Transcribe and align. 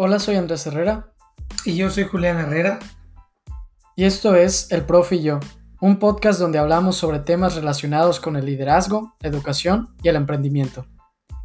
Hola, 0.00 0.20
soy 0.20 0.36
Andrés 0.36 0.64
Herrera. 0.64 1.12
Y 1.64 1.74
yo 1.74 1.90
soy 1.90 2.04
Julián 2.04 2.38
Herrera. 2.38 2.78
Y 3.96 4.04
esto 4.04 4.36
es 4.36 4.70
El 4.70 4.86
Profe 4.86 5.16
y 5.16 5.24
yo, 5.24 5.40
un 5.80 5.98
podcast 5.98 6.38
donde 6.38 6.60
hablamos 6.60 6.94
sobre 6.94 7.18
temas 7.18 7.56
relacionados 7.56 8.20
con 8.20 8.36
el 8.36 8.46
liderazgo, 8.46 9.16
educación 9.22 9.88
y 10.00 10.08
el 10.08 10.14
emprendimiento. 10.14 10.86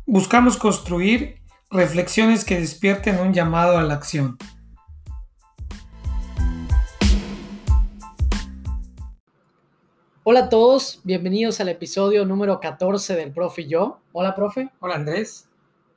Buscamos 0.05 0.57
construir 0.57 1.41
reflexiones 1.71 2.45
que 2.45 2.59
despierten 2.59 3.20
un 3.21 3.34
llamado 3.34 3.79
a 3.79 3.81
la 3.81 3.95
acción. 3.95 4.38
Hola 10.21 10.41
a 10.41 10.49
todos, 10.49 11.01
bienvenidos 11.04 11.59
al 11.59 11.70
episodio 11.70 12.23
número 12.23 12.59
14 12.59 13.15
del 13.15 13.31
Profe 13.31 13.63
y 13.63 13.70
yo. 13.70 13.98
Hola, 14.12 14.35
profe. 14.35 14.70
Hola, 14.79 14.93
Andrés. 14.93 15.49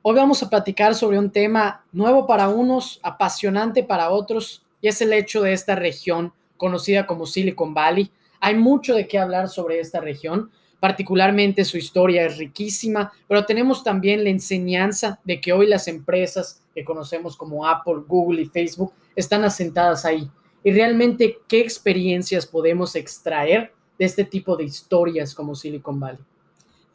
Hoy 0.09 0.15
vamos 0.15 0.41
a 0.41 0.49
platicar 0.49 0.95
sobre 0.95 1.19
un 1.19 1.31
tema 1.31 1.83
nuevo 1.91 2.25
para 2.25 2.47
unos, 2.47 2.97
apasionante 3.03 3.83
para 3.83 4.09
otros, 4.09 4.65
y 4.79 4.87
es 4.87 5.01
el 5.01 5.11
hecho 5.11 5.41
de 5.41 5.51
esta 5.51 5.75
región 5.75 6.31
conocida 6.55 7.05
como 7.05 7.25
Silicon 7.25 7.73
Valley. 7.73 8.09
Hay 8.39 8.55
mucho 8.55 8.95
de 8.95 9.05
qué 9.05 9.19
hablar 9.19 9.49
sobre 9.49 9.81
esta 9.81 9.99
región, 9.99 10.49
particularmente 10.79 11.65
su 11.65 11.77
historia 11.77 12.25
es 12.25 12.37
riquísima, 12.37 13.11
pero 13.27 13.43
tenemos 13.43 13.83
también 13.83 14.23
la 14.23 14.29
enseñanza 14.29 15.19
de 15.25 15.41
que 15.41 15.51
hoy 15.51 15.67
las 15.67 15.89
empresas 15.89 16.61
que 16.73 16.85
conocemos 16.85 17.35
como 17.35 17.67
Apple, 17.67 18.03
Google 18.07 18.43
y 18.43 18.45
Facebook 18.45 18.93
están 19.13 19.43
asentadas 19.43 20.05
ahí. 20.05 20.31
Y 20.63 20.71
realmente, 20.71 21.39
¿qué 21.49 21.59
experiencias 21.59 22.45
podemos 22.45 22.95
extraer 22.95 23.73
de 23.99 24.05
este 24.05 24.23
tipo 24.23 24.55
de 24.55 24.63
historias 24.63 25.35
como 25.35 25.53
Silicon 25.53 25.99
Valley? 25.99 26.23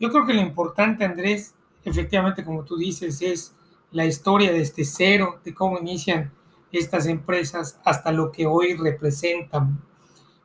Yo 0.01 0.11
creo 0.11 0.25
que 0.25 0.33
lo 0.33 0.41
importante, 0.41 1.05
Andrés, 1.05 1.53
efectivamente, 1.85 2.45
como 2.45 2.65
tú 2.65 2.77
dices, 2.77 3.21
es 3.23 3.55
la 3.91 4.07
historia 4.07 4.53
desde 4.53 4.85
cero, 4.85 5.41
de 5.45 5.55
cómo 5.55 5.79
inician 5.79 6.33
estas 6.73 7.07
empresas 7.07 7.79
hasta 7.85 8.11
lo 8.11 8.33
que 8.33 8.47
hoy 8.47 8.75
representan. 8.75 9.83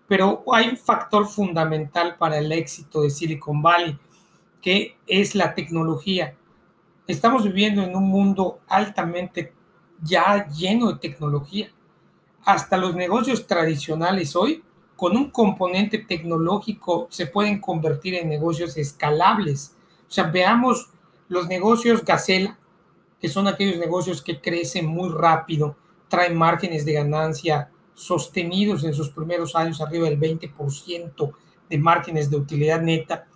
Pero 0.07 0.43
hay 0.51 0.69
un 0.69 0.77
factor 0.77 1.27
fundamental 1.27 2.15
para 2.17 2.37
el 2.37 2.51
éxito 2.51 3.01
de 3.01 3.09
Silicon 3.09 3.61
Valley, 3.61 3.97
que 4.61 4.97
es 5.05 5.35
la 5.35 5.53
tecnología. 5.53 6.35
Estamos 7.07 7.43
viviendo 7.43 7.81
en 7.83 7.95
un 7.95 8.03
mundo 8.03 8.59
altamente 8.67 9.53
ya 10.01 10.47
lleno 10.49 10.91
de 10.91 10.99
tecnología. 10.99 11.71
Hasta 12.43 12.77
los 12.77 12.95
negocios 12.95 13.47
tradicionales 13.47 14.35
hoy, 14.35 14.63
con 14.95 15.15
un 15.15 15.29
componente 15.29 15.99
tecnológico, 15.99 17.07
se 17.09 17.27
pueden 17.27 17.59
convertir 17.59 18.15
en 18.15 18.29
negocios 18.29 18.77
escalables. 18.77 19.75
O 20.07 20.11
sea, 20.11 20.25
veamos 20.25 20.89
los 21.29 21.47
negocios 21.47 22.05
Gacela, 22.05 22.57
que 23.19 23.27
son 23.27 23.47
aquellos 23.47 23.77
negocios 23.77 24.21
que 24.21 24.39
crecen 24.39 24.85
muy 24.85 25.09
rápido, 25.09 25.75
traen 26.07 26.37
márgenes 26.37 26.85
de 26.85 26.93
ganancia 26.93 27.69
sostenidos 27.93 28.83
en 28.83 28.93
sus 28.93 29.09
primeros 29.09 29.55
años 29.55 29.81
arriba 29.81 30.07
del 30.07 30.19
20% 30.19 31.33
de 31.69 31.77
márgenes 31.77 32.29
de 32.29 32.37
utilidad 32.37 32.81
neta. 32.81 33.27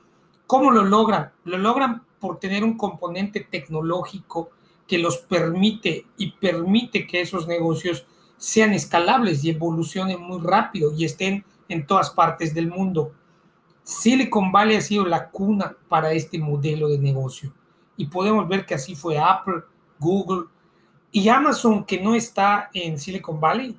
¿Cómo 0.47 0.71
lo 0.71 0.83
logran? 0.83 1.31
Lo 1.43 1.57
logran 1.57 2.03
por 2.19 2.39
tener 2.39 2.63
un 2.63 2.77
componente 2.77 3.41
tecnológico 3.41 4.51
que 4.87 4.99
los 4.99 5.17
permite 5.17 6.05
y 6.17 6.31
permite 6.33 7.07
que 7.07 7.21
esos 7.21 7.47
negocios 7.47 8.05
sean 8.37 8.73
escalables 8.73 9.43
y 9.43 9.49
evolucionen 9.49 10.21
muy 10.21 10.39
rápido 10.41 10.93
y 10.93 11.05
estén 11.05 11.43
en 11.67 11.85
todas 11.85 12.11
partes 12.11 12.53
del 12.53 12.69
mundo. 12.69 13.13
Silicon 13.83 14.51
Valley 14.51 14.77
ha 14.77 14.81
sido 14.81 15.05
la 15.05 15.29
cuna 15.29 15.75
para 15.89 16.13
este 16.13 16.37
modelo 16.37 16.87
de 16.87 16.99
negocio 16.99 17.53
y 18.01 18.07
podemos 18.07 18.47
ver 18.47 18.65
que 18.65 18.73
así 18.73 18.95
fue 18.95 19.19
Apple, 19.19 19.61
Google 19.99 20.47
y 21.11 21.29
Amazon, 21.29 21.85
que 21.85 22.01
no 22.01 22.15
está 22.15 22.71
en 22.73 22.97
Silicon 22.97 23.39
Valley, 23.39 23.77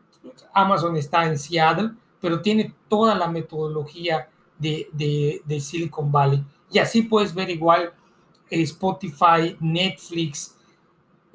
Amazon 0.55 0.97
está 0.97 1.27
en 1.27 1.37
Seattle, 1.37 1.91
pero 2.21 2.41
tiene 2.41 2.73
toda 2.87 3.17
la 3.17 3.27
metodología 3.27 4.29
de, 4.57 5.43
Silicon 5.61 6.13
Valley. 6.13 6.45
Y 6.71 6.79
así 6.79 7.03
puedes 7.03 7.35
ver 7.35 7.51
igual 7.51 7.93
eh, 8.49 8.63
Spotify, 8.63 9.57
Netflix, 9.59 10.57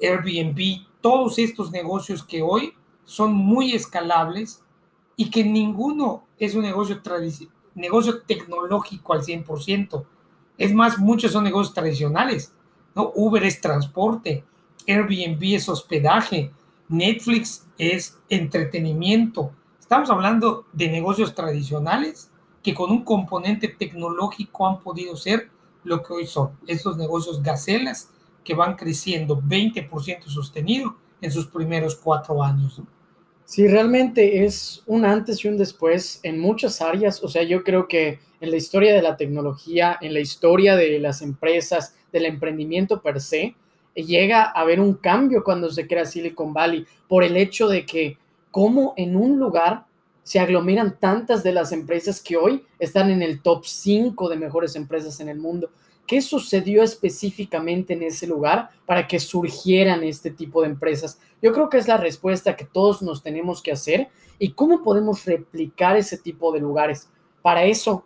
Airbnb, 0.00 0.86
todos 1.02 1.38
estos 1.38 1.70
negocios 1.70 2.24
que 2.24 2.40
hoy 2.40 2.72
son 3.04 3.34
muy 3.34 3.74
escalables 3.74 4.64
y 5.14 5.28
que 5.28 5.44
ninguno 5.44 6.24
es 6.38 6.54
un 6.54 6.62
negocio, 6.62 7.02
negocio 7.74 8.22
tecnológico 8.22 9.12
al 9.12 9.20
100%. 9.20 10.06
Es 10.56 10.72
más, 10.72 10.98
muchos 10.98 11.32
son 11.32 11.44
negocios 11.44 11.74
tradicionales 11.74 12.54
Uber 12.94 13.44
es 13.44 13.60
transporte, 13.60 14.44
Airbnb 14.86 15.42
es 15.54 15.68
hospedaje, 15.68 16.50
Netflix 16.88 17.66
es 17.76 18.18
entretenimiento. 18.28 19.52
Estamos 19.78 20.10
hablando 20.10 20.66
de 20.72 20.88
negocios 20.88 21.34
tradicionales 21.34 22.30
que 22.62 22.74
con 22.74 22.90
un 22.90 23.04
componente 23.04 23.68
tecnológico 23.68 24.66
han 24.66 24.80
podido 24.80 25.16
ser 25.16 25.50
lo 25.84 26.02
que 26.02 26.12
hoy 26.12 26.26
son. 26.26 26.50
Esos 26.66 26.96
negocios 26.96 27.42
gacelas 27.42 28.10
que 28.44 28.54
van 28.54 28.76
creciendo 28.76 29.40
20% 29.40 30.24
sostenido 30.24 30.96
en 31.20 31.30
sus 31.30 31.46
primeros 31.46 31.96
cuatro 31.96 32.42
años. 32.42 32.80
Sí, 33.44 33.66
realmente 33.66 34.44
es 34.44 34.82
un 34.86 35.04
antes 35.04 35.44
y 35.44 35.48
un 35.48 35.56
después 35.56 36.20
en 36.22 36.38
muchas 36.38 36.82
áreas. 36.82 37.22
O 37.22 37.28
sea, 37.28 37.42
yo 37.42 37.64
creo 37.64 37.88
que 37.88 38.20
en 38.40 38.50
la 38.50 38.56
historia 38.56 38.94
de 38.94 39.02
la 39.02 39.16
tecnología, 39.16 39.96
en 40.00 40.12
la 40.12 40.20
historia 40.20 40.76
de 40.76 40.98
las 40.98 41.22
empresas, 41.22 41.94
del 42.12 42.26
emprendimiento 42.26 43.00
per 43.00 43.20
se, 43.20 43.54
llega 43.94 44.44
a 44.44 44.60
haber 44.60 44.80
un 44.80 44.94
cambio 44.94 45.42
cuando 45.42 45.70
se 45.70 45.86
crea 45.86 46.04
Silicon 46.04 46.52
Valley 46.52 46.86
por 47.08 47.24
el 47.24 47.36
hecho 47.36 47.68
de 47.68 47.84
que 47.84 48.16
como 48.50 48.94
en 48.96 49.16
un 49.16 49.38
lugar 49.38 49.84
se 50.22 50.38
aglomeran 50.40 50.98
tantas 50.98 51.42
de 51.42 51.52
las 51.52 51.72
empresas 51.72 52.20
que 52.20 52.36
hoy 52.36 52.62
están 52.78 53.10
en 53.10 53.22
el 53.22 53.40
top 53.40 53.64
5 53.64 54.28
de 54.28 54.36
mejores 54.36 54.76
empresas 54.76 55.20
en 55.20 55.28
el 55.28 55.38
mundo. 55.38 55.70
¿Qué 56.06 56.20
sucedió 56.22 56.82
específicamente 56.82 57.94
en 57.94 58.02
ese 58.02 58.26
lugar 58.26 58.70
para 58.86 59.06
que 59.06 59.20
surgieran 59.20 60.02
este 60.04 60.30
tipo 60.30 60.62
de 60.62 60.68
empresas? 60.68 61.18
Yo 61.42 61.52
creo 61.52 61.68
que 61.68 61.78
es 61.78 61.88
la 61.88 61.96
respuesta 61.96 62.56
que 62.56 62.64
todos 62.64 63.02
nos 63.02 63.22
tenemos 63.22 63.62
que 63.62 63.72
hacer 63.72 64.08
y 64.38 64.52
cómo 64.52 64.82
podemos 64.82 65.24
replicar 65.24 65.96
ese 65.96 66.18
tipo 66.18 66.52
de 66.52 66.60
lugares. 66.60 67.08
Para 67.42 67.64
eso, 67.64 68.04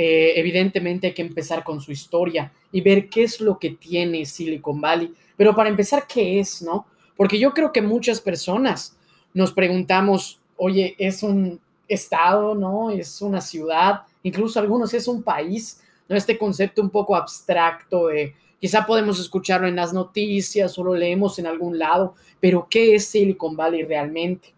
eh, 0.00 0.34
evidentemente 0.36 1.08
hay 1.08 1.12
que 1.12 1.22
empezar 1.22 1.64
con 1.64 1.80
su 1.80 1.90
historia 1.90 2.52
y 2.70 2.82
ver 2.82 3.08
qué 3.08 3.24
es 3.24 3.40
lo 3.40 3.58
que 3.58 3.70
tiene 3.70 4.24
Silicon 4.26 4.80
Valley. 4.80 5.12
Pero 5.36 5.56
para 5.56 5.68
empezar, 5.68 6.06
¿qué 6.06 6.38
es, 6.38 6.62
no? 6.62 6.86
Porque 7.16 7.36
yo 7.36 7.52
creo 7.52 7.72
que 7.72 7.82
muchas 7.82 8.20
personas 8.20 8.96
nos 9.34 9.52
preguntamos, 9.52 10.38
oye, 10.56 10.94
es 10.98 11.24
un 11.24 11.58
estado, 11.88 12.54
¿no? 12.54 12.90
Es 12.92 13.20
una 13.20 13.40
ciudad, 13.40 14.02
incluso 14.22 14.60
algunos 14.60 14.94
es 14.94 15.08
un 15.08 15.24
país 15.24 15.80
¿no? 16.08 16.14
Este 16.14 16.38
concepto 16.38 16.80
un 16.80 16.90
poco 16.90 17.16
abstracto 17.16 18.06
de 18.06 18.36
quizá 18.60 18.86
podemos 18.86 19.18
escucharlo 19.18 19.66
en 19.66 19.74
las 19.74 19.92
noticias 19.92 20.78
o 20.78 20.84
lo 20.84 20.94
leemos 20.94 21.40
en 21.40 21.48
algún 21.48 21.76
lado, 21.76 22.14
pero 22.38 22.68
¿qué 22.70 22.94
es 22.94 23.06
Silicon 23.06 23.56
Valley 23.56 23.82
realmente? 23.82 24.54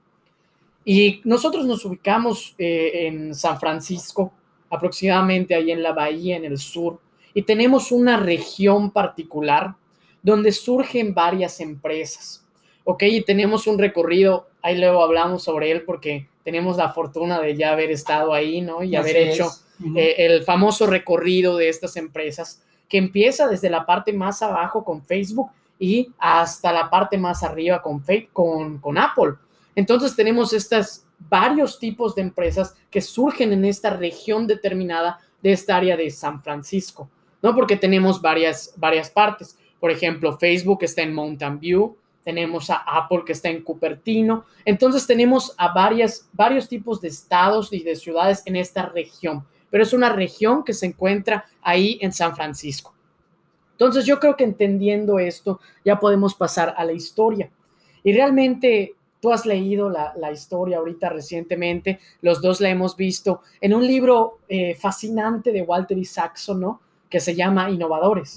Y 0.84 1.23
nosotros 1.25 1.65
nos 1.65 1.83
ubicamos 1.87 2.55
eh, 2.59 3.06
en 3.06 3.34
San 3.34 3.59
Francisco, 3.59 4.33
aproximadamente 4.70 5.54
ahí 5.54 5.70
en 5.70 5.82
la 5.82 5.92
bahía, 5.92 6.36
en 6.36 6.44
el 6.44 6.58
sur, 6.58 7.00
y 7.34 7.42
tenemos 7.42 7.92
una 7.92 8.16
región 8.16 8.91
particular 8.91 9.75
donde 10.22 10.53
surgen 10.53 11.14
varias 11.14 11.60
empresas. 11.60 12.44
Ok, 12.84 13.03
y 13.04 13.22
tenemos 13.22 13.66
un 13.66 13.78
recorrido, 13.78 14.48
ahí 14.62 14.78
luego 14.78 15.03
hablamos 15.03 15.42
sobre 15.42 15.70
él 15.70 15.82
porque 15.82 16.28
tenemos 16.44 16.76
la 16.76 16.92
fortuna 16.92 17.41
de 17.41 17.56
ya 17.56 17.72
haber 17.72 17.91
estado 17.91 18.32
ahí, 18.32 18.60
¿no? 18.60 18.82
Y 18.82 18.97
haber 18.97 19.16
hecho 19.16 19.50
eh, 19.97 20.14
el 20.19 20.42
famoso 20.42 20.87
recorrido 20.87 21.56
de 21.56 21.69
estas 21.69 21.97
empresas 21.97 22.62
que 22.88 22.99
empieza 22.99 23.46
desde 23.46 23.70
la 23.70 23.87
parte 23.87 24.12
más 24.12 24.43
abajo 24.43 24.84
con 24.84 25.05
Facebook 25.05 25.50
y 25.78 26.11
hasta 26.19 26.73
la 26.73 26.90
parte 26.90 27.16
más 27.16 27.43
arriba 27.43 27.81
con, 27.81 28.02
con, 28.32 28.78
con 28.78 28.99
Apple. 28.99 29.34
Entonces 29.75 30.17
tenemos 30.17 30.52
estos 30.52 31.05
varios 31.19 31.78
tipos 31.78 32.14
de 32.14 32.22
empresas 32.22 32.75
que 32.90 33.00
surgen 33.00 33.52
en 33.52 33.64
esta 33.64 33.90
región 33.90 34.46
determinada 34.46 35.20
de 35.43 35.52
esta 35.52 35.76
área 35.76 35.96
de 35.96 36.11
San 36.11 36.43
Francisco, 36.43 37.08
¿no? 37.43 37.55
Porque 37.55 37.76
tenemos 37.76 38.20
varias, 38.20 38.75
varias 38.76 39.11
partes. 39.11 39.58
Por 39.78 39.90
ejemplo, 39.90 40.38
Facebook 40.38 40.78
está 40.82 41.02
en 41.02 41.14
Mountain 41.14 41.58
View, 41.58 41.96
tenemos 42.25 42.70
a 42.70 42.76
Apple 42.87 43.22
que 43.25 43.32
está 43.32 43.49
en 43.49 43.62
Cupertino. 43.62 44.44
Entonces 44.64 45.06
tenemos 45.06 45.55
a 45.56 45.73
varias, 45.73 46.28
varios 46.32 46.69
tipos 46.69 47.00
de 47.00 47.08
estados 47.08 47.73
y 47.73 47.82
de 47.82 47.96
ciudades 47.96 48.43
en 48.46 48.56
esta 48.56 48.87
región 48.87 49.44
pero 49.70 49.84
es 49.84 49.93
una 49.93 50.11
región 50.11 50.64
que 50.64 50.75
se 50.75 50.87
encuentra 50.87 51.46
ahí 51.62 51.99
en 52.02 52.12
San 52.12 52.34
Francisco. 52.34 52.93
Entonces 53.73 54.05
yo 54.05 54.19
creo 54.20 54.37
que 54.37 54.44
entendiendo 54.44 55.19
esto 55.19 55.61
ya 55.84 55.99
podemos 55.99 56.34
pasar 56.34 56.75
a 56.76 56.84
la 56.84 56.93
historia. 56.93 57.50
Y 58.02 58.12
realmente 58.12 58.94
tú 59.20 59.32
has 59.32 59.46
leído 59.46 59.90
la, 59.90 60.32
historia 60.32 60.78
ahorita 60.78 61.11
recientemente, 61.11 62.00
los 62.22 62.40
dos 62.40 62.61
la 62.61 62.70
hemos 62.70 62.96
visto 62.96 63.43
en 63.61 63.75
un 63.75 63.87
libro 63.87 64.38
eh, 64.49 64.75
fascinante 64.75 65.52
de 65.52 65.62
Walter 65.62 65.99
Isaacson, 65.99 66.61
¿no? 66.61 66.81
Que 67.08 67.20
se 67.20 67.34
llama 67.34 67.70
Innovadores. 67.70 68.37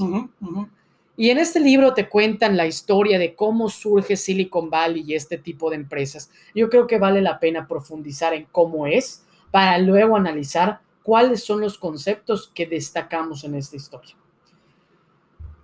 Y 1.15 1.29
en 1.29 1.37
este 1.37 1.59
libro 1.59 1.93
te 1.93 2.09
cuentan 2.09 2.57
la 2.57 2.65
historia 2.65 3.19
de 3.19 3.35
cómo 3.35 3.69
surge 3.69 4.17
Silicon 4.17 4.69
Valley 4.69 5.03
y 5.05 5.13
este 5.13 5.37
tipo 5.37 5.69
de 5.69 5.75
empresas. 5.75 6.31
Yo 6.55 6.69
creo 6.69 6.87
que 6.87 6.97
vale 6.97 7.21
la 7.21 7.39
pena 7.39 7.67
profundizar 7.67 8.33
en 8.33 8.47
cómo 8.51 8.87
es 8.87 9.23
para 9.51 9.77
luego 9.77 10.15
analizar 10.15 10.81
cuáles 11.03 11.43
son 11.43 11.61
los 11.61 11.77
conceptos 11.77 12.49
que 12.55 12.65
destacamos 12.65 13.43
en 13.43 13.55
esta 13.55 13.75
historia. 13.75 14.15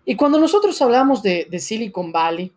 Y 0.06 0.16
cuando 0.16 0.40
nosotros 0.40 0.80
hablamos 0.82 1.24
de, 1.24 1.48
Silicon 1.60 2.12
Valley, 2.12 2.52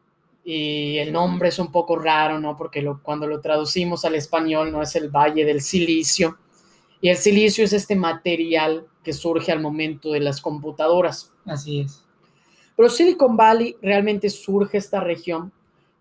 y 0.45 0.99
el 0.99 1.13
nombre 1.13 1.49
es 1.51 1.59
un 1.59 1.71
poco 1.71 1.97
raro, 1.97 2.41
¿no? 2.41 2.57
Porque 2.57 2.85
cuando 3.03 3.27
lo 3.27 3.41
traducimos 3.41 4.05
al 4.05 4.15
español 4.17 4.73
no 4.73 4.83
es 4.83 4.97
el 4.97 5.09
Valle 5.09 5.45
del 5.45 5.61
Silicio, 5.61 6.39
y 7.03 7.09
el 7.09 7.17
silicio 7.17 7.65
es 7.65 7.73
este 7.73 7.97
material 7.97 8.87
que 9.03 9.13
surge 9.13 9.51
al 9.51 9.61
momento 9.61 10.13
de 10.13 10.21
las 10.21 10.41
computadoras. 10.41 11.33
Así 11.45 11.81
es. 11.81 12.05
Pero 12.77 12.89
Silicon 12.89 13.37
Valley 13.37 13.77
realmente 13.83 14.31
surge 14.31 14.79
esta 14.79 15.01
región 15.01 15.53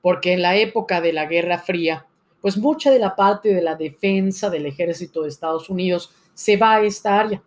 porque 0.02 0.34
en 0.34 0.44
la 0.44 0.56
época 0.56 1.02
de 1.02 1.12
la 1.12 1.26
Guerra 1.26 1.58
Fría, 1.58 2.06
pues 2.40 2.56
mucha 2.56 2.92
de 2.92 3.00
la 3.00 3.16
parte 3.16 3.52
de 3.54 3.64
la 3.64 3.76
defensa 3.76 4.52
del 4.52 4.68
ejército 4.68 5.24
de 5.24 5.30
Estados 5.30 5.72
Unidos 5.72 6.12
se 6.36 6.56
va 6.56 6.76
a 6.76 6.84
esta 6.84 7.20
área. 7.20 7.42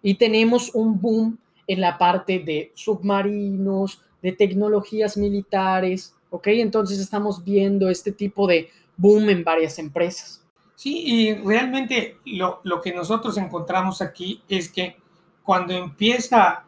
Y 0.00 0.14
tenemos 0.14 0.72
un 0.72 1.00
boom 1.00 1.38
en 1.66 1.80
la 1.80 1.98
parte 1.98 2.38
de 2.38 2.70
submarinos, 2.74 4.00
de 4.22 4.32
tecnologías 4.32 5.16
militares, 5.16 6.14
¿ok? 6.34 6.48
Entonces 6.48 6.98
estamos 6.98 7.44
viendo 7.44 7.88
este 7.88 8.10
tipo 8.10 8.48
de 8.48 8.68
boom 8.96 9.28
en 9.30 9.44
varias 9.44 9.78
empresas. 9.78 10.44
Sí, 10.74 11.04
y 11.06 11.34
realmente 11.34 12.18
lo, 12.24 12.60
lo 12.64 12.80
que 12.80 12.92
nosotros 12.92 13.38
encontramos 13.38 14.02
aquí 14.02 14.42
es 14.48 14.68
que 14.68 14.96
cuando 15.44 15.72
empieza 15.72 16.64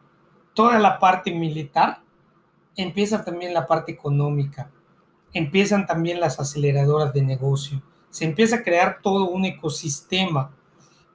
toda 0.53 0.79
la 0.79 0.97
parte 0.99 1.31
militar, 1.31 1.99
empieza 2.77 3.25
también 3.25 3.53
la 3.53 3.67
parte 3.67 3.91
económica, 3.91 4.71
empiezan 5.33 5.85
también 5.85 6.21
las 6.21 6.39
aceleradoras 6.39 7.13
de 7.13 7.23
negocio, 7.23 7.83
se 8.09 8.23
empieza 8.23 8.57
a 8.57 8.63
crear 8.63 8.99
todo 9.03 9.29
un 9.29 9.43
ecosistema, 9.43 10.55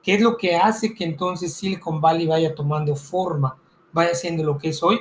que 0.03 0.13
es 0.13 0.21
lo 0.21 0.37
que 0.37 0.57
hace 0.57 0.93
que 0.93 1.05
entonces 1.05 1.55
Silicon 1.55 1.99
Valley 1.99 2.27
vaya 2.27 2.53
tomando 2.53 2.95
forma, 2.95 3.57
vaya 3.91 4.13
siendo 4.13 4.43
lo 4.43 4.59
que 4.59 4.69
es 4.69 4.83
hoy. 4.83 4.99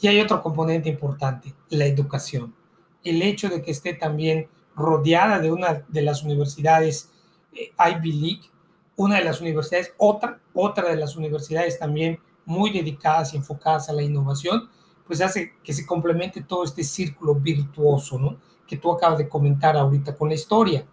Y 0.00 0.06
hay 0.06 0.20
otro 0.20 0.42
componente 0.42 0.88
importante, 0.88 1.54
la 1.70 1.84
educación. 1.84 2.54
El 3.04 3.22
hecho 3.22 3.48
de 3.48 3.62
que 3.62 3.70
esté 3.70 3.94
también 3.94 4.48
rodeada 4.74 5.38
de 5.38 5.50
una 5.50 5.84
de 5.88 6.02
las 6.02 6.22
universidades 6.22 7.10
eh, 7.52 7.72
Ivy 7.78 8.12
League, 8.12 8.50
una 8.96 9.16
de 9.18 9.24
las 9.24 9.40
universidades, 9.40 9.92
otra, 9.96 10.40
otra 10.54 10.90
de 10.90 10.96
las 10.96 11.16
universidades 11.16 11.78
también 11.78 12.18
muy 12.44 12.70
dedicadas 12.72 13.34
y 13.34 13.36
enfocadas 13.36 13.88
a 13.88 13.92
la 13.92 14.02
innovación, 14.02 14.68
pues 15.06 15.20
hace 15.20 15.54
que 15.62 15.72
se 15.72 15.86
complemente 15.86 16.42
todo 16.42 16.64
este 16.64 16.82
círculo 16.84 17.34
virtuoso, 17.34 18.18
¿no? 18.18 18.38
Que 18.66 18.76
tú 18.76 18.92
acabas 18.92 19.18
de 19.18 19.28
comentar 19.28 19.76
ahorita 19.76 20.14
con 20.14 20.28
la 20.28 20.34
historia. 20.34 20.86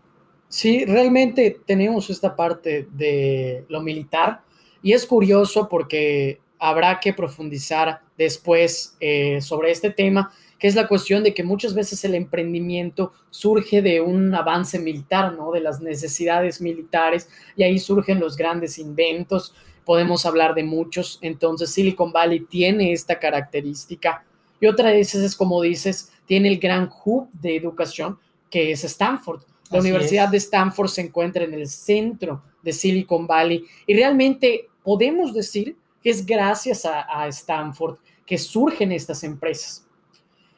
Sí, 0.48 0.86
realmente 0.86 1.62
tenemos 1.66 2.10
esta 2.10 2.36
parte 2.36 2.88
de 2.92 3.66
lo 3.68 3.82
militar 3.82 4.42
y 4.82 4.94
es 4.94 5.06
curioso 5.06 5.68
porque 5.68 6.40
habrá 6.60 7.00
que 7.00 7.14
profundizar 7.14 8.02
después 8.18 8.96
eh, 9.00 9.42
sobre 9.42 9.72
este 9.72 9.90
tema, 9.90 10.32
que 10.66 10.70
es 10.70 10.74
la 10.74 10.88
cuestión 10.88 11.22
de 11.22 11.36
que 11.36 11.44
muchas 11.44 11.76
veces 11.76 12.04
el 12.06 12.16
emprendimiento 12.16 13.14
surge 13.30 13.84
de 13.84 14.02
un 14.02 14.34
avance 14.34 14.80
militar, 14.80 15.32
¿no? 15.34 15.52
De 15.52 15.60
las 15.60 15.80
necesidades 15.80 16.60
militares 16.60 17.30
y 17.56 17.62
ahí 17.62 17.78
surgen 17.78 18.20
los 18.20 18.36
grandes 18.36 18.80
inventos. 18.80 19.54
Podemos 19.86 20.26
hablar 20.26 20.56
de 20.56 20.64
muchos. 20.64 21.20
Entonces 21.22 21.70
Silicon 21.70 22.12
Valley 22.12 22.48
tiene 22.50 22.94
esta 22.94 23.20
característica. 23.20 24.26
Y 24.60 24.66
otra 24.66 24.90
de 24.90 25.02
esas 25.02 25.22
es, 25.22 25.36
como 25.36 25.62
dices, 25.62 26.12
tiene 26.26 26.48
el 26.48 26.58
gran 26.58 26.90
hub 27.06 27.30
de 27.34 27.56
educación 27.56 28.18
que 28.50 28.72
es 28.72 28.84
Stanford. 28.86 29.42
La 29.70 29.82
Universidad 29.82 30.30
de 30.30 30.38
Stanford 30.38 30.88
se 30.90 31.02
encuentra 31.02 31.44
en 31.44 31.54
el 31.54 31.68
centro 31.68 32.42
de 32.64 32.74
Silicon 32.74 33.28
Valley 33.28 33.64
y 33.86 33.94
realmente 33.94 34.68
podemos 34.84 35.32
decir 35.32 35.78
que 36.02 36.10
es 36.10 36.26
gracias 36.26 36.86
a, 36.88 37.06
a 37.08 37.28
Stanford 37.28 37.98
que 38.26 38.40
surgen 38.40 38.92
estas 38.92 39.24
empresas. 39.24 39.85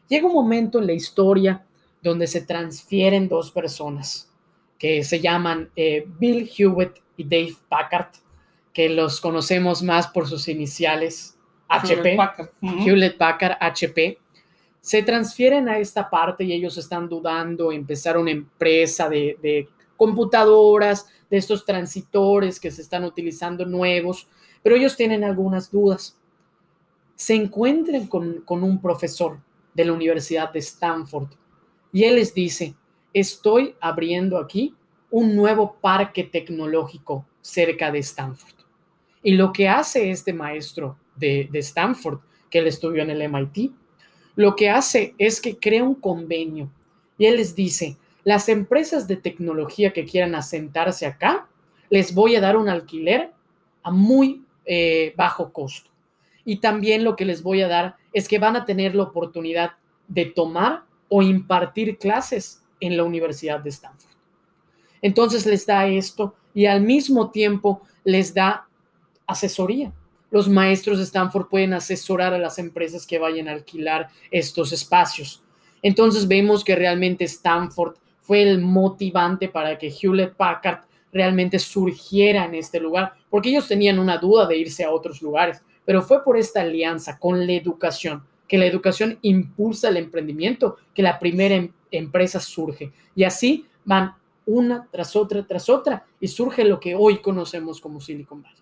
Llega 0.08 0.28
un 0.28 0.34
momento 0.34 0.80
en 0.80 0.88
la 0.88 0.94
historia 0.94 1.66
donde 2.02 2.28
se 2.28 2.42
transfieren 2.42 3.28
dos 3.28 3.52
personas 3.52 4.32
que 4.78 5.04
se 5.04 5.20
llaman 5.20 5.70
eh, 5.76 6.06
Bill 6.20 6.50
Hewitt 6.56 6.98
y 7.18 7.24
Dave 7.24 7.56
Packard, 7.68 8.12
que 8.74 8.90
los 8.90 9.20
conocemos 9.20 9.82
más 9.82 10.08
por 10.08 10.28
sus 10.28 10.48
iniciales 10.48 11.38
HP, 11.68 12.18
Hewlett 12.62 13.18
Packard, 13.18 13.58
HP. 13.60 14.20
Se 14.80 15.04
transfieren 15.04 15.68
a 15.68 15.80
esta 15.80 16.10
parte 16.10 16.44
y 16.44 16.54
ellos 16.54 16.78
están 16.78 17.10
dudando 17.10 17.72
empezar 17.72 18.18
una 18.18 18.32
empresa 18.32 19.10
de, 19.10 19.38
de 19.42 19.68
computadoras, 19.98 21.08
de 21.30 21.38
estos 21.38 21.66
transitores 21.66 22.60
que 22.60 22.72
se 22.72 22.84
están 22.84 23.04
utilizando 23.04 23.66
nuevos, 23.66 24.28
pero 24.64 24.76
ellos 24.76 24.96
tienen 24.96 25.24
algunas 25.24 25.72
dudas. 25.72 26.18
Se 27.16 27.34
encuentran 27.34 28.08
con, 28.08 28.42
con 28.42 28.64
un 28.64 28.80
profesor 28.80 29.40
de 29.78 29.86
la 29.86 29.94
Universidad 29.94 30.52
de 30.52 30.60
Stanford. 30.60 31.30
Y 31.94 32.04
él 32.04 32.16
les 32.16 32.34
dice, 32.34 32.74
estoy 33.14 33.76
abriendo 33.80 34.40
aquí 34.40 34.74
un 35.12 35.36
nuevo 35.36 35.78
parque 35.80 36.24
tecnológico 36.24 37.26
cerca 37.42 37.92
de 37.92 38.00
Stanford. 38.00 38.56
Y 39.22 39.36
lo 39.36 39.54
que 39.54 39.70
hace 39.70 40.10
este 40.10 40.34
maestro 40.34 40.98
de, 41.16 41.48
de 41.52 41.60
Stanford, 41.60 42.20
que 42.50 42.60
él 42.60 42.68
estudió 42.68 43.04
en 43.04 43.12
el 43.12 43.30
MIT, 43.30 43.72
lo 44.36 44.56
que 44.56 44.70
hace 44.70 45.14
es 45.18 45.40
que 45.40 45.58
crea 45.58 45.84
un 45.84 45.96
convenio 45.96 46.72
y 47.18 47.26
él 47.26 47.38
les 47.38 47.56
dice, 47.56 47.98
las 48.24 48.50
empresas 48.50 49.08
de 49.08 49.18
tecnología 49.18 49.94
que 49.94 50.06
quieran 50.06 50.36
asentarse 50.36 51.06
acá, 51.06 51.48
les 51.90 52.14
voy 52.14 52.36
a 52.36 52.42
dar 52.42 52.58
un 52.58 52.68
alquiler 52.68 53.32
a 53.84 53.92
muy 53.92 54.44
eh, 54.66 55.14
bajo 55.16 55.54
costo. 55.54 55.90
Y 56.46 56.58
también 56.58 57.04
lo 57.04 57.16
que 57.16 57.26
les 57.26 57.44
voy 57.44 57.62
a 57.62 57.68
dar 57.68 57.96
es 58.18 58.28
que 58.28 58.40
van 58.40 58.56
a 58.56 58.66
tener 58.66 58.96
la 58.96 59.04
oportunidad 59.04 59.74
de 60.08 60.26
tomar 60.26 60.86
o 61.08 61.22
impartir 61.22 62.00
clases 62.00 62.64
en 62.80 62.98
la 62.98 63.04
Universidad 63.04 63.60
de 63.60 63.70
Stanford. 63.70 64.12
Entonces 65.04 65.46
les 65.46 65.68
da 65.68 65.86
esto 65.86 66.34
y 66.52 66.66
al 66.66 66.82
mismo 66.82 67.30
tiempo 67.30 67.84
les 68.04 68.34
da 68.34 68.68
asesoría. 69.28 69.94
Los 70.32 70.50
maestros 70.50 70.98
de 70.98 71.04
Stanford 71.04 71.48
pueden 71.48 71.76
asesorar 71.76 72.34
a 72.34 72.40
las 72.40 72.58
empresas 72.58 73.06
que 73.06 73.20
vayan 73.20 73.50
a 73.50 73.52
alquilar 73.52 74.10
estos 74.32 74.72
espacios. 74.72 75.44
Entonces 75.84 76.28
vemos 76.28 76.64
que 76.64 76.76
realmente 76.76 77.26
Stanford 77.26 77.98
fue 78.22 78.42
el 78.42 78.60
motivante 78.60 79.48
para 79.48 79.78
que 79.78 79.92
Hewlett 79.92 80.34
Packard 80.34 80.80
realmente 81.14 81.60
surgiera 81.60 82.46
en 82.46 82.56
este 82.56 82.80
lugar, 82.80 83.14
porque 83.30 83.50
ellos 83.50 83.68
tenían 83.68 84.00
una 84.00 84.18
duda 84.18 84.48
de 84.48 84.58
irse 84.58 84.84
a 84.84 84.90
otros 84.90 85.22
lugares 85.22 85.62
pero 85.88 86.02
fue 86.02 86.22
por 86.22 86.36
esta 86.36 86.60
alianza 86.60 87.18
con 87.18 87.48
la 87.48 87.54
educación, 87.54 88.22
que 88.46 88.58
la 88.58 88.66
educación 88.66 89.20
impulsa 89.22 89.88
el 89.88 89.96
emprendimiento, 89.96 90.76
que 90.94 91.02
la 91.02 91.18
primera 91.18 91.56
em-, 91.56 91.72
empresa 91.92 92.42
surge. 92.42 92.92
Y 93.16 93.24
así 93.24 93.66
van 93.86 94.14
una 94.46 94.86
tras 94.92 95.16
otra, 95.16 95.48
tras 95.48 95.70
otra, 95.70 96.06
y 96.20 96.28
surge 96.28 96.66
lo 96.66 96.82
que 96.82 96.94
hoy 96.94 97.22
conocemos 97.22 97.80
como 97.80 98.02
Silicon 98.02 98.44
Valley. 98.44 98.60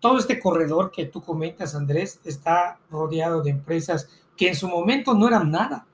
Todo 0.00 0.18
este 0.18 0.38
corredor 0.38 0.90
que 0.90 1.06
tú 1.06 1.22
comentas, 1.22 1.74
Andrés, 1.74 2.20
está 2.26 2.78
rodeado 2.90 3.40
de 3.40 3.52
empresas 3.52 4.10
que 4.36 4.48
en 4.48 4.54
su 4.54 4.68
momento 4.68 5.14
no 5.14 5.28
eran 5.28 5.50
nada. 5.50 5.86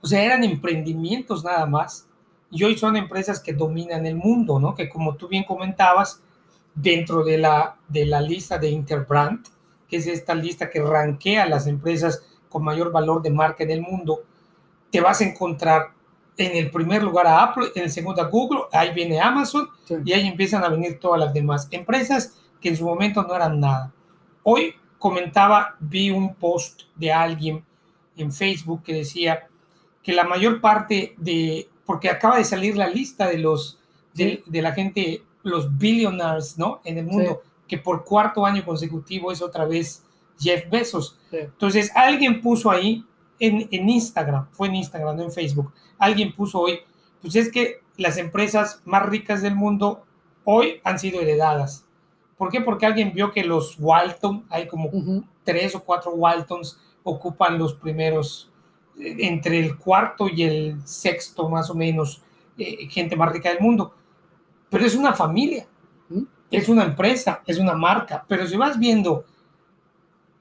O 0.00 0.06
sea, 0.06 0.22
eran 0.22 0.44
emprendimientos 0.44 1.42
nada 1.42 1.66
más. 1.66 2.06
Y 2.52 2.62
hoy 2.62 2.78
son 2.78 2.96
empresas 2.96 3.40
que 3.40 3.52
dominan 3.52 4.06
el 4.06 4.14
mundo, 4.14 4.60
¿no? 4.60 4.76
Que 4.76 4.88
como 4.88 5.16
tú 5.16 5.26
bien 5.26 5.42
comentabas, 5.42 6.22
dentro 6.72 7.24
de 7.24 7.38
la, 7.38 7.76
de 7.88 8.06
la 8.06 8.20
lista 8.20 8.58
de 8.58 8.70
Interbrand, 8.70 9.57
que 9.88 9.96
es 9.96 10.06
esta 10.06 10.34
lista 10.34 10.70
que 10.70 10.82
rankea 10.82 11.46
las 11.46 11.66
empresas 11.66 12.22
con 12.48 12.64
mayor 12.64 12.92
valor 12.92 13.22
de 13.22 13.30
marca 13.30 13.64
en 13.64 13.70
el 13.70 13.80
mundo, 13.80 14.22
te 14.90 15.00
vas 15.00 15.20
a 15.20 15.24
encontrar 15.24 15.92
en 16.36 16.56
el 16.56 16.70
primer 16.70 17.02
lugar 17.02 17.26
a 17.26 17.42
Apple, 17.42 17.68
en 17.74 17.84
el 17.84 17.90
segundo 17.90 18.22
a 18.22 18.26
Google, 18.26 18.62
ahí 18.72 18.94
viene 18.94 19.20
Amazon 19.20 19.68
y 20.04 20.12
ahí 20.12 20.26
empiezan 20.26 20.62
a 20.62 20.68
venir 20.68 20.98
todas 21.00 21.20
las 21.20 21.32
demás 21.34 21.66
empresas 21.72 22.38
que 22.60 22.68
en 22.68 22.76
su 22.76 22.84
momento 22.84 23.22
no 23.22 23.34
eran 23.34 23.58
nada. 23.58 23.92
Hoy 24.44 24.74
comentaba, 24.98 25.76
vi 25.80 26.10
un 26.10 26.34
post 26.34 26.82
de 26.94 27.12
alguien 27.12 27.64
en 28.16 28.32
Facebook 28.32 28.82
que 28.84 28.94
decía 28.94 29.48
que 30.02 30.12
la 30.12 30.24
mayor 30.24 30.60
parte 30.60 31.14
de, 31.18 31.68
porque 31.84 32.08
acaba 32.08 32.38
de 32.38 32.44
salir 32.44 32.76
la 32.76 32.88
lista 32.88 33.28
de 33.28 33.38
los, 33.38 33.78
de, 34.14 34.42
la 34.46 34.72
gente, 34.72 35.22
los 35.42 35.76
billionaires, 35.76 36.56
¿no? 36.56 36.80
En 36.84 36.98
el 36.98 37.06
mundo, 37.06 37.42
que 37.68 37.78
por 37.78 38.04
cuarto 38.04 38.44
año 38.44 38.64
consecutivo 38.64 39.30
es 39.30 39.42
otra 39.42 39.66
vez 39.66 40.04
Jeff 40.40 40.68
Bezos. 40.70 41.18
Entonces, 41.30 41.92
alguien 41.94 42.40
puso 42.40 42.70
ahí 42.70 43.04
en, 43.38 43.68
en, 43.70 43.88
Instagram, 43.88 44.48
fue 44.50 44.68
en 44.68 44.76
Instagram, 44.76 45.16
no 45.16 45.22
en 45.22 45.32
Facebook, 45.32 45.72
alguien 45.98 46.34
puso 46.34 46.60
hoy, 46.60 46.80
pues 47.20 47.36
es 47.36 47.52
que 47.52 47.82
las 47.96 48.16
empresas 48.16 48.80
más 48.84 49.06
ricas 49.06 49.42
del 49.42 49.54
mundo 49.54 50.04
hoy 50.44 50.80
han 50.84 50.98
sido 50.98 51.20
heredadas. 51.20 51.84
¿Por 52.38 52.50
qué? 52.50 52.60
Porque 52.60 52.86
alguien 52.86 53.12
vio 53.12 53.32
que 53.32 53.44
los 53.44 53.76
Walton, 53.78 54.46
hay 54.48 54.68
como 54.68 54.90
tres 55.42 55.74
o 55.74 55.82
cuatro 55.82 56.12
Waltons, 56.12 56.80
ocupan 57.02 57.58
los 57.58 57.74
primeros, 57.74 58.50
eh, 58.98 59.16
entre 59.20 59.58
el 59.58 59.76
cuarto 59.76 60.28
y 60.28 60.44
el 60.44 60.80
sexto 60.86 61.48
más 61.48 61.68
o 61.68 61.74
menos, 61.74 62.22
eh, 62.56 62.88
gente 62.88 63.16
más 63.16 63.32
rica 63.32 63.50
del 63.50 63.60
mundo. 63.60 63.92
Pero 64.70 64.86
es 64.86 64.94
una 64.94 65.12
familia, 65.14 65.66
es 66.50 66.68
una 66.68 66.84
empresa, 66.84 67.42
es 67.46 67.58
una 67.58 67.74
marca. 67.74 68.24
Pero 68.26 68.46
si 68.46 68.56
vas 68.56 68.78
viendo 68.78 69.24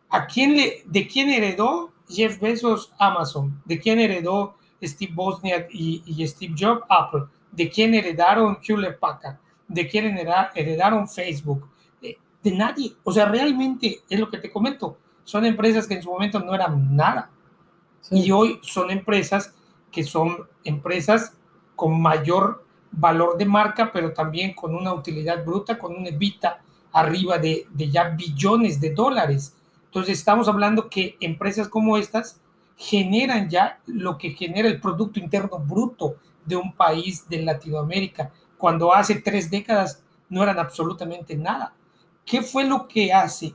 a 0.10 0.26
quién 0.26 0.56
le, 0.56 0.84
de 0.86 1.08
quién 1.08 1.30
heredó 1.30 1.92
Jeff 2.08 2.40
Bezos 2.40 2.94
Amazon, 2.98 3.62
de 3.66 3.80
quién 3.80 4.00
heredó 4.00 4.56
Steve 4.82 5.12
Bosniak 5.14 5.68
y, 5.72 6.04
y 6.06 6.28
Steve 6.28 6.56
Jobs 6.58 6.84
Apple, 6.90 7.24
de 7.52 7.70
quién 7.70 7.94
heredaron 7.94 8.58
Hewlett 8.66 9.00
Packard, 9.00 9.38
de 9.68 9.88
quién 9.88 10.06
heredaron 10.06 11.10
Facebook, 11.10 11.68
de, 12.02 12.18
de, 12.44 12.52
nadie. 12.52 12.94
O 13.04 13.12
sea, 13.12 13.26
realmente 13.26 14.02
es 14.10 14.20
lo 14.20 14.30
que 14.30 14.38
te 14.38 14.52
comento. 14.52 14.98
Son 15.24 15.46
empresas 15.46 15.88
que 15.88 15.96
en 15.96 16.04
su 16.04 16.10
momento 16.10 16.40
no 16.40 16.56
eran 16.56 16.96
nada. 16.96 17.30
Y 18.12 18.32
hoy 18.32 18.60
son 18.62 18.92
empresas 18.92 19.54
que 19.92 20.04
son 20.04 20.48
empresas 20.64 21.34
con 21.76 22.00
mayor 22.02 22.64
valor 22.92 23.38
de 23.38 23.46
marca, 23.46 23.92
pero 23.92 24.14
también 24.14 24.54
con 24.54 24.76
una 24.76 24.94
utilidad 24.94 25.44
bruta, 25.46 25.78
con 25.78 25.96
una 25.96 26.10
evita 26.10 26.62
arriba 26.92 27.38
de, 27.38 27.68
de 27.70 27.90
ya 27.90 28.10
billones 28.10 28.80
de 28.80 28.94
dólares. 28.94 29.56
Entonces 29.86 30.18
estamos 30.18 30.48
hablando 30.48 30.90
que 30.90 31.18
empresas 31.20 31.68
como 31.68 31.98
estas 31.98 32.42
generan 32.76 33.50
ya 33.50 33.80
lo 33.88 34.18
que 34.18 34.32
genera 34.32 34.68
el 34.68 34.80
Producto 34.80 35.20
Interno 35.20 35.60
Bruto 35.60 36.18
de 36.46 36.56
un 36.56 36.74
país 36.74 37.28
de 37.28 37.42
Latinoamérica, 37.42 38.32
cuando 38.58 38.94
hace 38.94 39.16
tres 39.16 39.50
décadas 39.50 40.04
no 40.30 40.44
eran 40.44 40.60
absolutamente 40.60 41.36
nada. 41.36 41.74
¿Qué 42.26 42.42
fue 42.42 42.66
lo 42.66 42.88
que 42.88 43.14
hace 43.14 43.54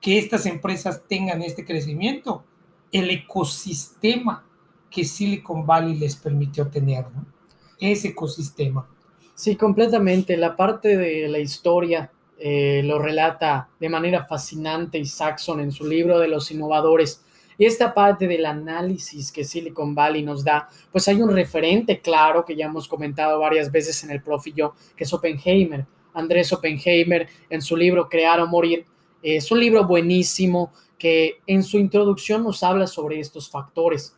que 0.00 0.18
estas 0.18 0.46
empresas 0.46 1.02
tengan 1.08 1.42
este 1.42 1.64
crecimiento? 1.64 2.44
El 2.92 3.10
ecosistema 3.10 4.44
que 4.90 5.04
Silicon 5.04 5.66
Valley 5.66 5.96
les 5.96 6.16
permitió 6.16 6.68
tener, 6.68 7.04
¿no? 7.10 7.35
Ese 7.78 8.08
ecosistema. 8.08 8.88
Sí, 9.34 9.56
completamente. 9.56 10.36
La 10.36 10.56
parte 10.56 10.96
de 10.96 11.28
la 11.28 11.38
historia 11.38 12.10
eh, 12.38 12.82
lo 12.84 12.98
relata 12.98 13.68
de 13.80 13.88
manera 13.88 14.26
fascinante 14.26 15.04
Saxon 15.04 15.60
en 15.60 15.72
su 15.72 15.86
libro 15.86 16.18
de 16.18 16.28
los 16.28 16.50
innovadores. 16.50 17.22
Y 17.58 17.64
esta 17.64 17.94
parte 17.94 18.26
del 18.28 18.44
análisis 18.44 19.32
que 19.32 19.44
Silicon 19.44 19.94
Valley 19.94 20.22
nos 20.22 20.44
da, 20.44 20.68
pues 20.92 21.08
hay 21.08 21.22
un 21.22 21.32
referente 21.32 22.00
claro 22.00 22.44
que 22.44 22.54
ya 22.54 22.66
hemos 22.66 22.86
comentado 22.86 23.38
varias 23.38 23.72
veces 23.72 24.02
en 24.04 24.10
el 24.10 24.22
profe 24.22 24.52
yo, 24.52 24.74
que 24.94 25.04
es 25.04 25.12
Oppenheimer. 25.12 25.86
Andrés 26.12 26.52
Oppenheimer 26.52 27.28
en 27.48 27.62
su 27.62 27.76
libro 27.76 28.08
Crear 28.08 28.40
o 28.40 28.46
Morir. 28.46 28.84
es 29.22 29.50
un 29.50 29.60
libro 29.60 29.86
buenísimo 29.86 30.72
que 30.98 31.40
en 31.46 31.62
su 31.62 31.78
introducción 31.78 32.42
nos 32.42 32.62
habla 32.62 32.86
sobre 32.86 33.20
estos 33.20 33.50
factores. 33.50 34.16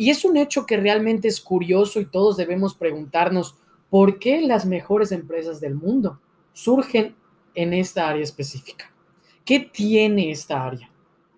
Y 0.00 0.08
es 0.08 0.24
un 0.24 0.38
hecho 0.38 0.64
que 0.64 0.78
realmente 0.78 1.28
es 1.28 1.42
curioso 1.42 2.00
y 2.00 2.06
todos 2.06 2.38
debemos 2.38 2.74
preguntarnos 2.74 3.56
por 3.90 4.18
qué 4.18 4.40
las 4.40 4.64
mejores 4.64 5.12
empresas 5.12 5.60
del 5.60 5.74
mundo 5.74 6.18
surgen 6.54 7.14
en 7.54 7.74
esta 7.74 8.08
área 8.08 8.22
específica. 8.22 8.90
¿Qué 9.44 9.60
tiene 9.60 10.30
esta 10.30 10.64
área? 10.64 10.90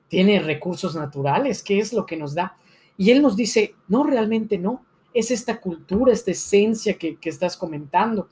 ¿Tiene 0.07 0.39
recursos 0.39 0.95
naturales? 0.95 1.61
¿Qué 1.61 1.81
es 1.81 1.93
lo 1.93 2.07
que 2.07 2.17
nos 2.17 2.37
da? 2.37 2.57
Y 2.97 3.11
él 3.11 3.21
nos 3.21 3.35
dice, 3.35 3.75
no, 3.89 4.05
realmente 4.05 4.57
no. 4.59 4.85
Es 5.13 5.33
esta 5.33 5.61
cultura, 5.61 6.13
esta 6.13 6.31
esencia 6.31 6.97
que, 6.97 7.17
que 7.17 7.31
estás 7.31 7.57
comentando. 7.57 8.29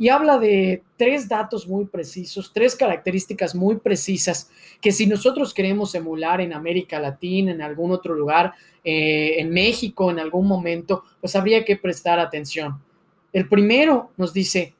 Y 0.00 0.08
habla 0.08 0.38
de 0.38 0.82
tres 0.96 1.28
datos 1.28 1.68
muy 1.68 1.84
precisos, 1.84 2.54
tres 2.54 2.74
características 2.74 3.54
muy 3.54 3.76
precisas 3.76 4.50
que 4.80 4.92
si 4.92 5.06
nosotros 5.06 5.52
queremos 5.52 5.94
emular 5.94 6.40
en 6.40 6.54
América 6.54 6.98
Latina, 6.98 7.52
en 7.52 7.60
algún 7.60 7.92
otro 7.92 8.14
lugar, 8.14 8.54
eh, 8.82 9.34
en 9.36 9.50
México, 9.50 10.10
en 10.10 10.18
algún 10.18 10.48
momento, 10.48 11.04
pues 11.20 11.36
habría 11.36 11.66
que 11.66 11.76
prestar 11.76 12.18
atención. 12.18 12.82
El 13.30 13.46
primero 13.46 14.10
nos 14.16 14.32
dice 14.32 14.72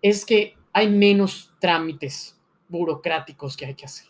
es 0.00 0.24
que 0.24 0.54
hay 0.72 0.88
menos 0.88 1.52
trámites 1.58 2.38
burocráticos 2.68 3.56
que 3.56 3.66
hay 3.66 3.74
que 3.74 3.86
hacer. 3.86 4.06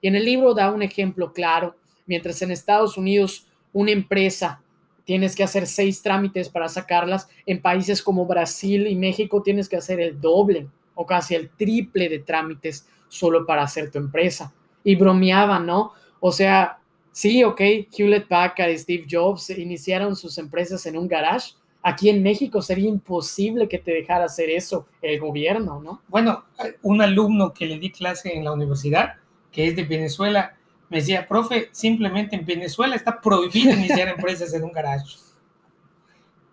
Y 0.00 0.08
en 0.08 0.16
el 0.16 0.24
libro 0.24 0.54
da 0.54 0.72
un 0.72 0.82
ejemplo 0.82 1.32
claro, 1.32 1.76
mientras 2.06 2.42
en 2.42 2.50
Estados 2.50 2.98
Unidos 2.98 3.46
una 3.72 3.92
empresa 3.92 4.60
tienes 5.04 5.34
que 5.34 5.42
hacer 5.42 5.66
seis 5.66 6.02
trámites 6.02 6.48
para 6.48 6.68
sacarlas, 6.68 7.28
en 7.46 7.60
países 7.60 8.02
como 8.02 8.26
Brasil 8.26 8.86
y 8.86 8.96
México 8.96 9.42
tienes 9.42 9.68
que 9.68 9.76
hacer 9.76 10.00
el 10.00 10.20
doble 10.20 10.68
o 10.94 11.06
casi 11.06 11.34
el 11.34 11.50
triple 11.50 12.08
de 12.08 12.20
trámites 12.20 12.86
solo 13.08 13.46
para 13.46 13.62
hacer 13.62 13.90
tu 13.90 13.98
empresa. 13.98 14.52
Y 14.84 14.96
bromeaba, 14.96 15.58
¿no? 15.58 15.92
O 16.20 16.32
sea, 16.32 16.78
sí, 17.12 17.44
ok, 17.44 17.60
Hewlett 17.92 18.28
Packard 18.28 18.70
y 18.70 18.78
Steve 18.78 19.06
Jobs 19.10 19.50
iniciaron 19.50 20.16
sus 20.16 20.38
empresas 20.38 20.86
en 20.86 20.96
un 20.96 21.08
garage, 21.08 21.54
Aquí 21.82 22.10
en 22.10 22.22
México 22.22 22.60
sería 22.60 22.88
imposible 22.88 23.66
que 23.68 23.78
te 23.78 23.92
dejara 23.92 24.26
hacer 24.26 24.50
eso 24.50 24.86
el 25.00 25.18
gobierno, 25.18 25.80
¿no? 25.82 26.02
Bueno, 26.08 26.44
un 26.82 27.00
alumno 27.00 27.54
que 27.54 27.64
le 27.64 27.78
di 27.78 27.90
clase 27.90 28.34
en 28.34 28.44
la 28.44 28.52
universidad, 28.52 29.14
que 29.50 29.68
es 29.68 29.76
de 29.76 29.84
Venezuela, 29.84 30.56
me 30.90 30.98
decía, 30.98 31.26
profe, 31.26 31.68
simplemente 31.72 32.36
en 32.36 32.44
Venezuela 32.44 32.96
está 32.96 33.20
prohibido 33.20 33.72
iniciar 33.72 34.08
empresas 34.16 34.52
en 34.52 34.64
un 34.64 34.72
garage. 34.72 35.16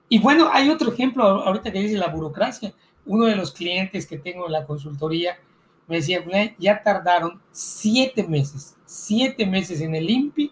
Y 0.07 0.19
bueno, 0.19 0.49
hay 0.53 0.69
otro 0.69 0.93
ejemplo 0.93 1.23
ahorita 1.23 1.71
que 1.71 1.81
dice 1.81 1.97
la 1.97 2.07
burocracia. 2.07 2.73
Uno 3.05 3.25
de 3.25 3.35
los 3.35 3.51
clientes 3.51 4.05
que 4.05 4.17
tengo 4.17 4.45
en 4.45 4.53
la 4.53 4.65
consultoría 4.65 5.37
me 5.87 5.97
decía, 5.97 6.23
ya 6.59 6.83
tardaron 6.83 7.41
siete 7.51 8.23
meses, 8.23 8.75
siete 8.85 9.45
meses 9.45 9.81
en 9.81 9.95
el 9.95 10.09
INPI 10.09 10.51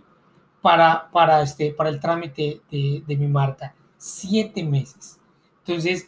para, 0.62 1.10
para, 1.12 1.42
este, 1.42 1.72
para 1.72 1.90
el 1.90 2.00
trámite 2.00 2.62
de, 2.72 3.04
de 3.06 3.16
mi 3.16 3.28
marca 3.28 3.74
siete 3.98 4.64
meses. 4.64 5.20
Entonces, 5.66 6.08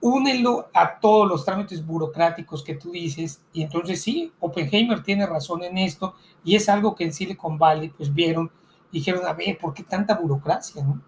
únelo 0.00 0.68
a 0.72 0.98
todos 0.98 1.28
los 1.28 1.44
trámites 1.44 1.84
burocráticos 1.84 2.64
que 2.64 2.74
tú 2.74 2.90
dices 2.92 3.42
y 3.52 3.62
entonces 3.62 4.00
sí, 4.00 4.32
Oppenheimer 4.40 5.02
tiene 5.02 5.26
razón 5.26 5.62
en 5.62 5.78
esto 5.78 6.14
y 6.44 6.56
es 6.56 6.68
algo 6.68 6.94
que 6.94 7.04
en 7.04 7.12
Silicon 7.12 7.58
Valley 7.58 7.90
pues 7.90 8.12
vieron 8.12 8.50
y 8.90 8.98
dijeron, 8.98 9.26
a 9.26 9.34
ver, 9.34 9.58
¿por 9.58 9.74
qué 9.74 9.82
tanta 9.82 10.14
burocracia? 10.14 10.82
¿no? 10.82 11.02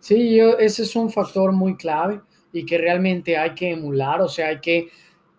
Sí, 0.00 0.38
ese 0.38 0.82
es 0.82 0.96
un 0.96 1.10
factor 1.10 1.52
muy 1.52 1.76
clave 1.76 2.20
y 2.52 2.66
que 2.66 2.78
realmente 2.78 3.36
hay 3.36 3.54
que 3.54 3.70
emular, 3.70 4.20
o 4.20 4.28
sea, 4.28 4.48
hay 4.48 4.60
que 4.60 4.88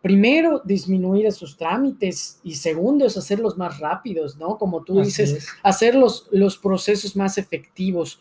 primero 0.02 0.62
disminuir 0.64 1.26
esos 1.26 1.58
trámites 1.58 2.40
y 2.44 2.56
segundo 2.56 3.06
es 3.06 3.18
hacerlos 3.18 3.58
más 3.58 3.80
rápidos, 3.80 4.38
¿no? 4.38 4.58
Como 4.58 4.84
tú 4.84 5.02
dices, 5.02 5.48
hacer 5.64 5.96
los, 5.96 6.28
los 6.32 6.58
procesos 6.58 7.16
más 7.16 7.38
efectivos 7.38 8.20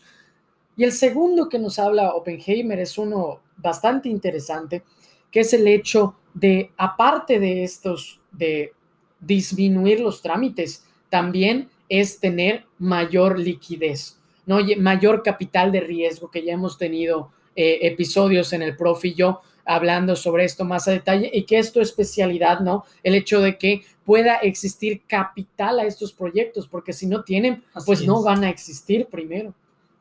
y 0.77 0.83
el 0.83 0.91
segundo 0.91 1.49
que 1.49 1.59
nos 1.59 1.79
habla 1.79 2.13
Oppenheimer 2.13 2.79
es 2.79 2.97
uno 2.97 3.39
bastante 3.57 4.09
interesante, 4.09 4.83
que 5.31 5.41
es 5.41 5.53
el 5.53 5.67
hecho 5.67 6.15
de, 6.33 6.71
aparte 6.77 7.39
de 7.39 7.63
estos, 7.63 8.19
de 8.31 8.73
disminuir 9.19 9.99
los 9.99 10.21
trámites, 10.21 10.85
también 11.09 11.69
es 11.87 12.19
tener 12.19 12.65
mayor 12.77 13.39
liquidez, 13.39 14.17
¿no? 14.45 14.59
mayor 14.77 15.23
capital 15.23 15.71
de 15.71 15.79
riesgo, 15.79 16.29
que 16.29 16.43
ya 16.43 16.53
hemos 16.53 16.77
tenido 16.77 17.31
eh, 17.55 17.79
episodios 17.83 18.51
en 18.53 18.61
el 18.61 18.75
profe 18.75 19.09
y 19.09 19.13
yo 19.13 19.39
hablando 19.65 20.15
sobre 20.15 20.45
esto 20.45 20.63
más 20.63 20.87
a 20.87 20.91
detalle 20.91 21.29
y 21.33 21.43
que 21.43 21.57
es 21.57 21.71
tu 21.71 21.79
especialidad, 21.81 22.59
¿no? 22.59 22.85
El 23.01 23.15
hecho 23.15 23.41
de 23.41 23.57
que 23.57 23.81
pueda 24.03 24.35
existir 24.35 25.01
capital 25.07 25.79
a 25.79 25.85
estos 25.85 26.13
proyectos, 26.13 26.67
porque 26.67 26.93
si 26.93 27.07
no 27.07 27.23
tienen, 27.23 27.63
pues 27.85 28.05
no 28.05 28.21
van 28.21 28.43
a 28.43 28.49
existir 28.49 29.07
primero. 29.07 29.55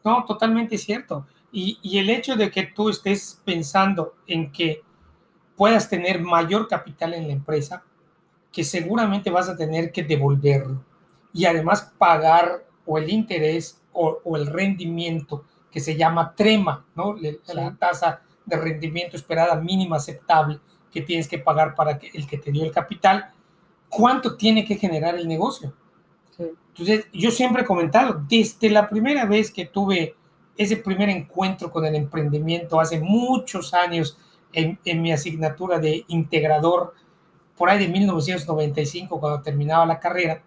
No, 0.04 0.25
totalmente 0.26 0.76
cierto. 0.76 1.26
Y, 1.50 1.99
el 1.99 2.11
hecho 2.11 2.37
de 2.37 2.50
que 2.50 2.64
tú 2.64 2.90
estés 2.90 3.40
pensando 3.44 4.14
en 4.26 4.52
que 4.52 4.82
puedas 5.56 5.88
tener 5.88 6.20
mayor 6.20 6.68
capital 6.68 7.14
en 7.14 7.26
la 7.26 7.32
empresa, 7.32 7.84
que 8.52 8.64
seguramente 8.64 9.30
vas 9.30 9.49
a 9.49 9.56
tener 9.56 9.90
que 9.90 10.02
devolverlo 10.02 10.84
y 11.32 11.46
además 11.46 11.92
pagar 11.96 12.64
o 12.84 12.99
el 12.99 13.08
interés 13.11 13.80
o, 13.92 14.37
el 14.37 14.46
rendimiento 14.46 15.44
que 15.70 15.80
se 15.80 15.96
llama 15.96 16.34
trema, 16.34 16.84
¿no? 16.94 17.16
La, 17.54 17.75
tasa 17.76 18.23
de 18.44 18.56
rendimiento 18.56 19.16
esperada 19.16 19.56
mínima 19.56 19.96
aceptable 19.96 20.61
que 20.92 21.02
tienes 21.02 21.28
que 21.28 21.38
pagar 21.38 21.75
para 21.75 21.99
que 21.99 22.11
el 22.12 22.26
que 22.26 22.38
te 22.38 22.52
dio 22.52 22.64
el 22.64 22.73
capital, 22.73 23.32
¿cuánto 23.88 24.37
tiene 24.37 24.64
que 24.64 24.76
generar 24.76 25.14
el 25.14 25.26
negocio? 25.26 25.73
Entonces, 26.38 27.06
yo 27.12 27.30
siempre 27.30 27.62
he 27.62 27.66
comentado, 27.66 28.24
desde 28.28 28.70
la 28.70 28.88
primera 28.88 29.24
vez 29.26 29.50
que 29.50 29.66
tuve 29.66 30.16
ese 30.56 30.76
primer 30.76 31.08
encuentro 31.08 31.70
con 31.70 31.84
el 31.84 31.94
emprendimiento 31.94 32.80
hace 32.80 33.00
muchos 33.00 33.74
años 33.74 34.18
en, 34.52 34.78
mi 35.02 35.12
asignatura 35.12 35.78
de 35.78 36.04
integrador, 36.08 36.94
por 37.56 37.70
ahí 37.70 37.78
de 37.78 37.88
1995, 37.88 39.20
cuando 39.20 39.42
terminaba 39.42 39.86
la 39.86 39.98
carrera, 39.98 40.42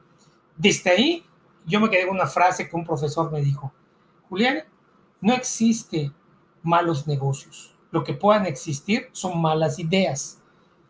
desde 0.56 0.90
ahí 0.90 1.26
yo 1.66 1.80
me 1.80 1.90
quedé 1.90 2.08
con 2.08 2.16
una 2.16 2.28
frase 2.28 2.70
que 2.70 2.76
un 2.76 2.86
profesor 2.86 3.32
me 3.32 3.42
dijo, 3.42 3.74
Julián, 4.30 4.64
no 5.20 5.34
existe 5.34 6.12
malos 6.64 7.08
negocios, 7.08 7.76
lo 7.92 8.04
que 8.04 8.14
puedan 8.14 8.46
existir 8.46 9.10
son 9.12 9.42
malas 9.42 9.80
ideas. 9.80 10.42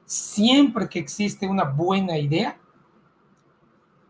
Siempre 0.06 0.88
que 0.88 1.00
existe 1.00 1.48
una 1.48 1.66
buena 1.66 2.18
idea, 2.18 2.60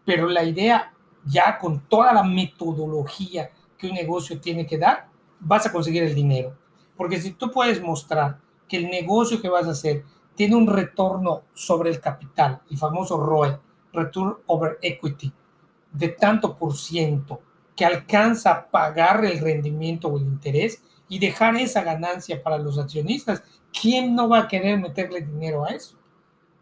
pero 0.08 0.30
la 0.30 0.46
idea 0.46 0.94
ya 1.26 1.58
con 1.58 1.82
toda 1.82 2.14
la 2.14 2.24
metodología 2.24 3.52
que 3.78 3.88
un 3.88 3.94
negocio 3.94 4.40
tiene 4.40 4.66
que 4.66 4.78
dar, 4.78 5.10
vas 5.38 5.66
a 5.66 5.72
conseguir 5.74 6.04
el 6.04 6.16
dinero. 6.16 6.56
Porque 6.96 7.20
si 7.20 7.32
tú 7.32 7.52
puedes 7.52 7.82
mostrar 7.82 8.40
que 8.70 8.78
el 8.78 8.90
negocio 8.90 9.42
que 9.42 9.50
vas 9.50 9.68
a 9.68 9.72
hacer 9.72 10.06
tiene 10.34 10.56
un 10.56 10.66
retorno 10.66 11.42
sobre 11.54 11.90
el 11.90 12.00
capital, 12.00 12.62
el 12.72 12.78
famoso 12.78 13.20
ROE, 13.20 13.60
Return 13.92 14.38
Over 14.46 14.80
Equity, 14.82 15.34
de 15.92 16.08
tanto 16.08 16.56
por 16.56 16.78
ciento, 16.78 17.42
que 17.76 17.84
alcanza 17.84 18.52
a 18.52 18.68
pagar 18.70 19.26
el 19.26 19.40
rendimiento 19.40 20.08
o 20.08 20.18
el 20.18 20.24
interés 20.24 20.82
y 21.10 21.20
dejar 21.20 21.58
esa 21.58 21.84
ganancia 21.84 22.42
para 22.42 22.58
los 22.58 22.80
accionistas, 22.80 23.44
¿quién 23.78 24.16
no 24.16 24.30
va 24.30 24.40
a 24.40 24.48
querer 24.48 24.80
meterle 24.80 25.20
dinero 25.20 25.66
a 25.66 25.72
eso? 25.72 25.97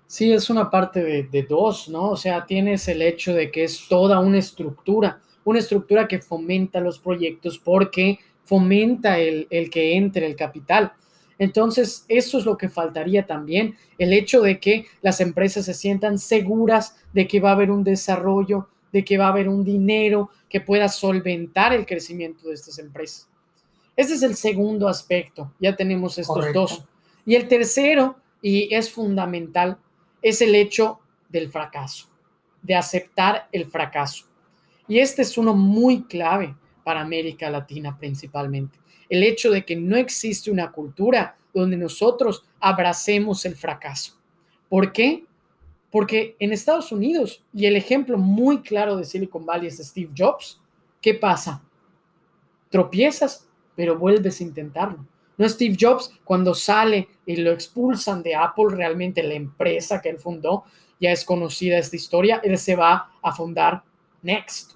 Sí, 0.07 0.31
es 0.31 0.49
una 0.49 0.69
parte 0.69 1.03
de, 1.03 1.43
dos, 1.43 1.89
¿no? 1.89 2.11
O 2.11 2.17
sea, 2.17 2.45
tienes 2.45 2.87
el 2.87 3.01
hecho 3.01 3.33
de 3.33 3.51
que 3.51 3.63
es 3.63 3.87
toda 3.87 4.19
una 4.19 4.37
estructura, 4.37 5.21
una 5.43 5.59
estructura 5.59 6.07
que 6.07 6.19
fomenta 6.19 6.79
los 6.79 6.99
proyectos 6.99 7.57
porque 7.57 8.19
fomenta 8.43 9.17
el, 9.17 9.47
el 9.49 9.69
que 9.69 9.95
entre 9.95 10.27
el 10.27 10.35
capital. 10.35 10.93
Entonces, 11.37 12.05
eso 12.07 12.37
es 12.37 12.45
lo 12.45 12.57
que 12.57 12.69
faltaría 12.69 13.25
también, 13.25 13.75
el 13.97 14.13
hecho 14.13 14.41
de 14.41 14.59
que 14.59 14.85
las 15.01 15.19
empresas 15.19 15.65
se 15.65 15.73
sientan 15.73 16.17
seguras 16.17 16.95
de 17.13 17.27
que 17.27 17.39
va 17.39 17.49
a 17.49 17.53
haber 17.53 17.71
un 17.71 17.83
desarrollo, 17.83 18.69
de 18.93 19.03
que 19.03 19.17
va 19.17 19.25
a 19.25 19.29
haber 19.29 19.49
un 19.49 19.65
dinero 19.65 20.29
que 20.49 20.61
pueda 20.61 20.87
solventar 20.87 21.73
el 21.73 21.85
crecimiento 21.85 22.47
de 22.47 22.53
estas 22.53 22.79
empresas. 22.79 23.27
Ese 23.97 24.13
es 24.13 24.23
el 24.23 24.35
segundo 24.35 24.87
aspecto, 24.87 25.51
ya 25.59 25.75
tenemos 25.75 26.17
estos 26.17 26.53
dos. 26.53 26.83
Y 27.25 27.35
el 27.35 27.47
tercero, 27.47 28.15
y 28.41 28.73
es 28.73 28.89
fundamental, 28.91 29.77
es 30.25 30.41
el 30.41 30.55
hecho 30.55 30.99
del 31.29 31.49
fracaso, 31.49 32.07
de 32.61 32.75
aceptar 32.75 33.47
el 33.51 33.65
fracaso. 33.65 34.25
Y 34.87 34.99
este 34.99 35.21
es 35.21 35.37
uno 35.37 35.53
muy 35.53 36.03
clave 36.03 36.55
para 36.83 37.01
América 37.01 37.49
Latina 37.49 37.97
principalmente 37.97 38.77
el 39.09 39.23
hecho 39.23 39.51
de 39.51 39.65
que 39.65 39.75
no 39.75 39.95
existe 39.95 40.51
una 40.51 40.71
cultura 40.71 41.37
donde 41.53 41.77
nosotros 41.77 42.45
abracemos 42.59 43.45
el 43.45 43.55
fracaso. 43.55 44.13
¿Por 44.69 44.91
qué? 44.91 45.25
Porque 45.91 46.35
en 46.39 46.51
Estados 46.51 46.91
Unidos, 46.91 47.43
y 47.53 47.65
el 47.65 47.75
ejemplo 47.75 48.17
muy 48.17 48.61
claro 48.61 48.97
de 48.97 49.05
Silicon 49.05 49.45
Valley 49.45 49.67
es 49.67 49.77
Steve 49.77 50.11
Jobs, 50.17 50.59
¿qué 51.01 51.13
pasa? 51.13 51.63
Tropiezas, 52.69 53.47
pero 53.75 53.97
vuelves 53.97 54.39
a 54.41 54.43
intentarlo. 54.43 55.05
No 55.37 55.47
Steve 55.49 55.77
Jobs 55.79 56.11
cuando 56.23 56.53
sale 56.53 57.09
y 57.25 57.37
lo 57.37 57.51
expulsan 57.51 58.23
de 58.23 58.35
Apple, 58.35 58.67
realmente 58.69 59.23
la 59.23 59.33
empresa 59.33 60.01
que 60.01 60.09
él 60.09 60.19
fundó, 60.19 60.63
ya 60.99 61.11
es 61.11 61.25
conocida 61.25 61.77
esta 61.77 61.95
historia, 61.95 62.41
él 62.43 62.57
se 62.57 62.75
va 62.75 63.11
a 63.21 63.33
fundar 63.33 63.83
Next, 64.21 64.73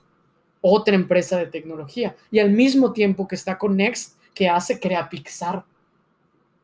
otra 0.61 0.95
empresa 0.95 1.37
de 1.37 1.47
tecnología. 1.47 2.15
Y 2.29 2.39
al 2.39 2.51
mismo 2.51 2.93
tiempo 2.93 3.27
que 3.27 3.35
está 3.35 3.57
con 3.57 3.77
Next, 3.77 4.19
que 4.33 4.47
hace 4.47 4.79
crea 4.79 5.09
Pixar. 5.09 5.63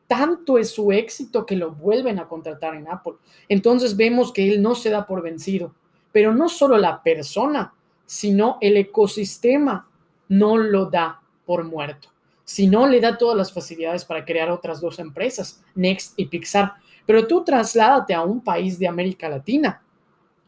Tanto 0.06 0.56
es 0.56 0.70
su 0.70 0.92
éxito 0.92 1.44
que 1.44 1.56
lo 1.56 1.72
vuelven 1.72 2.18
a 2.18 2.28
contratar 2.28 2.74
en 2.76 2.88
Apple. 2.88 3.14
Entonces 3.48 3.96
vemos 3.96 4.32
que 4.32 4.48
él 4.48 4.62
no 4.62 4.74
se 4.74 4.90
da 4.90 5.04
por 5.04 5.20
vencido, 5.20 5.74
pero 6.12 6.32
no 6.32 6.48
solo 6.48 6.78
la 6.78 7.02
persona, 7.02 7.74
sino 8.04 8.58
el 8.60 8.76
ecosistema 8.76 9.88
no 10.28 10.56
lo 10.56 10.86
da 10.86 11.20
por 11.44 11.64
muerto, 11.64 12.08
sino 12.46 12.86
le 12.86 13.00
da 13.00 13.18
todas 13.18 13.36
las 13.36 13.52
facilidades 13.52 14.04
para 14.04 14.24
crear 14.24 14.50
otras 14.50 14.80
dos 14.80 15.00
empresas, 15.00 15.62
Next 15.74 16.14
y 16.16 16.26
Pixar. 16.26 16.74
Pero 17.04 17.26
tú 17.26 17.44
trasládate 17.44 18.14
a 18.14 18.22
un 18.22 18.42
país 18.42 18.78
de 18.78 18.86
América 18.86 19.28
Latina. 19.28 19.82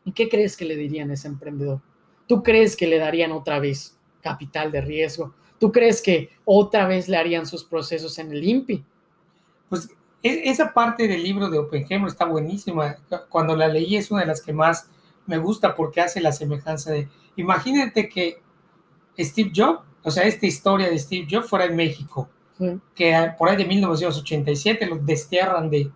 ¿Y 0.05 0.13
qué 0.13 0.29
crees 0.29 0.57
que 0.57 0.65
le 0.65 0.77
dirían 0.77 1.11
a 1.11 1.15
ese 1.15 1.27
emprendedor? 1.27 1.81
¿Tú 2.29 2.43
crees 2.43 2.77
que 2.77 2.87
le 2.87 2.99
darían 2.99 3.33
otra 3.33 3.59
vez 3.59 3.99
capital 4.23 4.71
de 4.71 4.81
riesgo? 4.81 5.35
¿Tú 5.59 5.73
crees 5.73 6.01
que 6.01 6.31
otra 6.45 6.87
vez 6.87 7.09
le 7.09 7.17
harían 7.17 7.47
sus 7.47 7.65
procesos 7.65 8.17
en 8.21 8.31
el 8.31 8.45
INPI? 8.45 8.85
Pues 9.69 9.91
e, 10.23 10.49
esa 10.49 10.73
parte 10.73 11.09
del 11.09 11.23
libro 11.23 11.51
de 11.51 11.59
Oppenheimer 11.59 12.09
está 12.09 12.27
buenísima. 12.27 12.97
Cuando 13.29 13.57
la 13.57 13.67
leí 13.67 13.97
es 13.97 14.13
una 14.13 14.21
de 14.21 14.29
las 14.29 14.41
que 14.41 14.53
más 14.53 14.89
me 15.27 15.39
gusta 15.39 15.75
porque 15.75 16.01
hace 16.01 16.21
la 16.21 16.31
semejanza 16.31 16.93
de, 16.93 17.09
imagínate 17.35 18.09
que 18.09 18.41
Steve 19.19 19.51
Jobs, 19.55 19.88
o 20.09 20.11
sea, 20.11 20.25
esta 20.25 20.47
historia 20.47 20.89
de 20.89 20.99
Steve 20.99 21.27
Jobs 21.31 21.49
fuera 21.49 21.67
en 21.67 21.77
México, 21.77 22.29
que 22.95 23.33
por 23.39 23.49
ahí 23.49 23.57
de 23.57 23.67
1987 23.67 24.87
lo 24.87 24.97
destierran 24.97 25.69
de, 25.71 25.91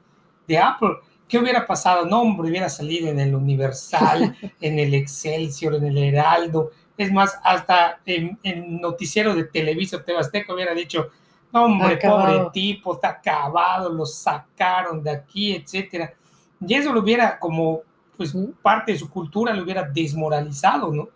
de 0.46 0.58
Apple. 0.58 0.96
¿Qué 1.26 1.38
hubiera 1.38 1.66
pasado? 1.66 2.04
No, 2.04 2.20
hombre, 2.20 2.50
hubiera 2.50 2.68
salido 2.68 3.08
en 3.08 3.18
el 3.18 3.34
Universal, 3.34 4.36
en 4.60 4.78
el 4.78 4.94
Excelsior, 4.94 5.76
en 5.76 5.86
el 5.86 5.98
Heraldo, 5.98 6.70
es 6.98 7.10
más, 7.10 7.38
hasta 7.42 8.00
en, 8.04 8.38
noticiero 8.80 9.34
de 9.34 9.44
Televisa 9.44 10.04
Tebasteca 10.04 10.52
hubiera 10.52 10.74
dicho, 10.74 11.08
hombre, 11.50 11.96
pobre 11.96 12.50
tipo, 12.52 12.94
está 12.94 13.08
acabado, 13.08 13.90
lo 13.90 14.04
sacaron 14.04 15.02
de 15.02 15.10
aquí, 15.10 15.54
etcétera. 15.54 16.12
Y 16.60 16.74
eso 16.74 16.92
lo 16.92 17.00
hubiera 17.00 17.38
como, 17.38 17.80
pues, 18.14 18.36
parte 18.60 18.92
de 18.92 18.98
su 18.98 19.08
cultura, 19.08 19.54
lo 19.54 19.62
hubiera 19.62 19.84
desmoralizado, 19.84 20.92
¿no? 20.92 21.08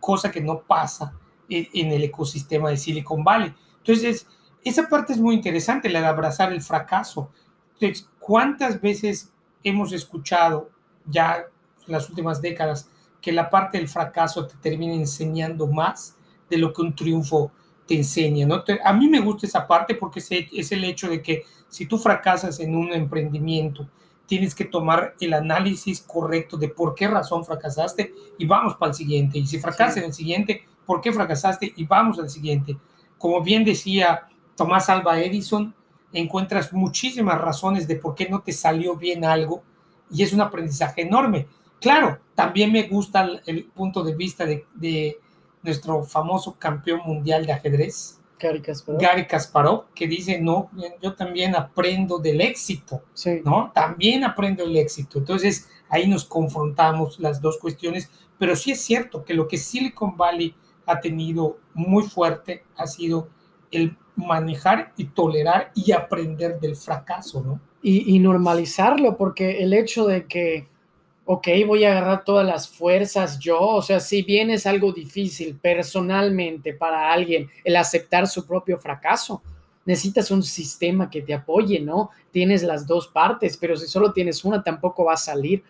Cosa 0.00 0.32
que 0.32 0.40
no 0.40 0.58
pasa 0.60 1.12
en, 1.48 1.92
el 1.92 2.04
ecosistema 2.04 2.70
de 2.70 2.76
Silicon 2.76 3.24
Valley. 3.24 3.54
Entonces, 3.78 4.26
esa 4.64 4.88
parte 4.88 5.12
es 5.12 5.20
muy 5.20 5.34
interesante, 5.34 5.88
la 5.88 6.00
de 6.00 6.06
abrazar 6.06 6.52
el 6.52 6.62
fracaso. 6.62 7.30
Entonces, 7.74 8.08
¿cuántas 8.18 8.80
veces 8.80 9.32
hemos 9.62 9.92
escuchado 9.92 10.70
ya 11.06 11.44
en 11.86 11.92
las 11.92 12.08
últimas 12.08 12.42
décadas 12.42 12.90
que 13.20 13.32
la 13.32 13.50
parte 13.50 13.78
del 13.78 13.88
fracaso 13.88 14.46
te 14.46 14.56
termina 14.56 14.94
enseñando 14.94 15.66
más 15.66 16.16
de 16.48 16.58
lo 16.58 16.72
que 16.72 16.82
un 16.82 16.94
triunfo 16.94 17.50
te 17.86 17.96
enseña, 17.96 18.46
¿no? 18.46 18.62
a 18.84 18.92
mí 18.92 19.08
me 19.08 19.18
gusta 19.18 19.46
esa 19.46 19.66
parte 19.66 19.94
porque 19.94 20.20
es 20.20 20.72
el 20.72 20.84
hecho 20.84 21.08
de 21.08 21.22
que 21.22 21.44
si 21.68 21.86
tú 21.86 21.96
fracasas 21.96 22.60
en 22.60 22.76
un 22.76 22.92
emprendimiento, 22.92 23.88
tienes 24.26 24.54
que 24.54 24.66
tomar 24.66 25.14
el 25.20 25.32
análisis 25.32 26.02
correcto 26.02 26.58
de 26.58 26.68
por 26.68 26.94
qué 26.94 27.08
razón 27.08 27.46
fracasaste 27.46 28.12
y 28.36 28.46
vamos 28.46 28.74
para 28.76 28.90
el 28.90 28.94
siguiente. 28.94 29.38
Y 29.38 29.46
si 29.46 29.58
fracasas 29.58 29.96
en 29.96 30.04
el 30.04 30.12
siguiente, 30.12 30.64
¿por 30.88 31.02
qué 31.02 31.12
fracasaste? 31.12 31.74
Y 31.76 31.84
vamos 31.84 32.18
al 32.18 32.30
siguiente. 32.30 32.78
Como 33.18 33.42
bien 33.42 33.62
decía 33.62 34.26
Tomás 34.56 34.88
Alba 34.88 35.20
Edison, 35.20 35.74
encuentras 36.14 36.72
muchísimas 36.72 37.38
razones 37.38 37.86
de 37.86 37.96
por 37.96 38.14
qué 38.14 38.26
no 38.26 38.40
te 38.40 38.52
salió 38.52 38.96
bien 38.96 39.22
algo 39.22 39.62
y 40.10 40.22
es 40.22 40.32
un 40.32 40.40
aprendizaje 40.40 41.02
enorme. 41.02 41.46
Claro, 41.78 42.20
también 42.34 42.72
me 42.72 42.84
gusta 42.84 43.28
el, 43.44 43.66
punto 43.66 44.02
de 44.02 44.14
vista 44.14 44.46
de, 44.46 45.18
nuestro 45.62 46.02
famoso 46.04 46.56
campeón 46.58 47.02
mundial 47.04 47.44
de 47.44 47.52
ajedrez, 47.52 48.18
Gary 48.98 49.26
Kasparov. 49.26 49.92
que 49.94 50.08
dice, 50.08 50.40
no, 50.40 50.70
yo 51.02 51.14
también 51.14 51.54
aprendo 51.54 52.18
del 52.18 52.40
éxito, 52.40 53.02
¿no? 53.44 53.72
También 53.74 54.24
aprendo 54.24 54.64
del 54.64 54.76
éxito. 54.78 55.18
Entonces, 55.18 55.68
ahí 55.90 56.08
nos 56.08 56.24
confrontamos 56.24 57.20
las 57.20 57.42
dos 57.42 57.58
cuestiones, 57.58 58.08
pero 58.38 58.56
sí 58.56 58.70
es 58.70 58.80
cierto 58.80 59.22
que 59.22 59.34
lo 59.34 59.46
que 59.46 59.58
Silicon 59.58 60.16
Valley 60.16 60.54
ha 60.88 61.00
tenido 61.00 61.58
muy 61.74 62.04
fuerte 62.04 62.64
ha 62.76 62.86
sido 62.86 63.28
el 63.70 63.96
manejar 64.16 64.92
y 64.96 65.04
tolerar 65.04 65.70
y 65.74 65.92
aprender 65.92 66.58
del 66.58 66.74
fracaso, 66.74 67.60
y 67.82 68.18
normalizarlo, 68.18 69.16
porque 69.16 69.62
el 69.62 69.72
hecho 69.72 70.06
de 70.06 70.26
que 70.26 70.66
ok, 71.30 71.46
voy 71.66 71.84
a 71.84 71.90
agarrar 71.90 72.24
todas 72.24 72.46
las 72.46 72.70
fuerzas 72.70 73.38
yo, 73.38 73.60
o 73.60 73.82
sea, 73.82 74.00
si 74.00 74.22
bien 74.22 74.48
es 74.48 74.66
algo 74.66 74.94
difícil 74.94 75.58
personalmente 75.60 76.72
para 76.72 77.12
alguien 77.12 77.50
el 77.64 77.76
aceptar 77.76 78.26
su 78.26 78.46
propio 78.46 78.78
fracaso, 78.78 79.42
necesitas 79.84 80.30
un 80.30 80.42
sistema 80.42 81.10
que 81.10 81.20
te 81.20 81.34
apoye, 81.34 81.80
¿no? 81.80 82.08
Tienes 82.30 82.62
las 82.62 82.86
dos 82.86 83.08
partes, 83.08 83.58
pero 83.58 83.76
si 83.76 83.86
solo 83.86 84.14
tienes 84.14 84.42
una, 84.42 84.62
tampoco 84.62 85.04
va 85.04 85.12
a 85.12 85.18
salir. 85.18 85.62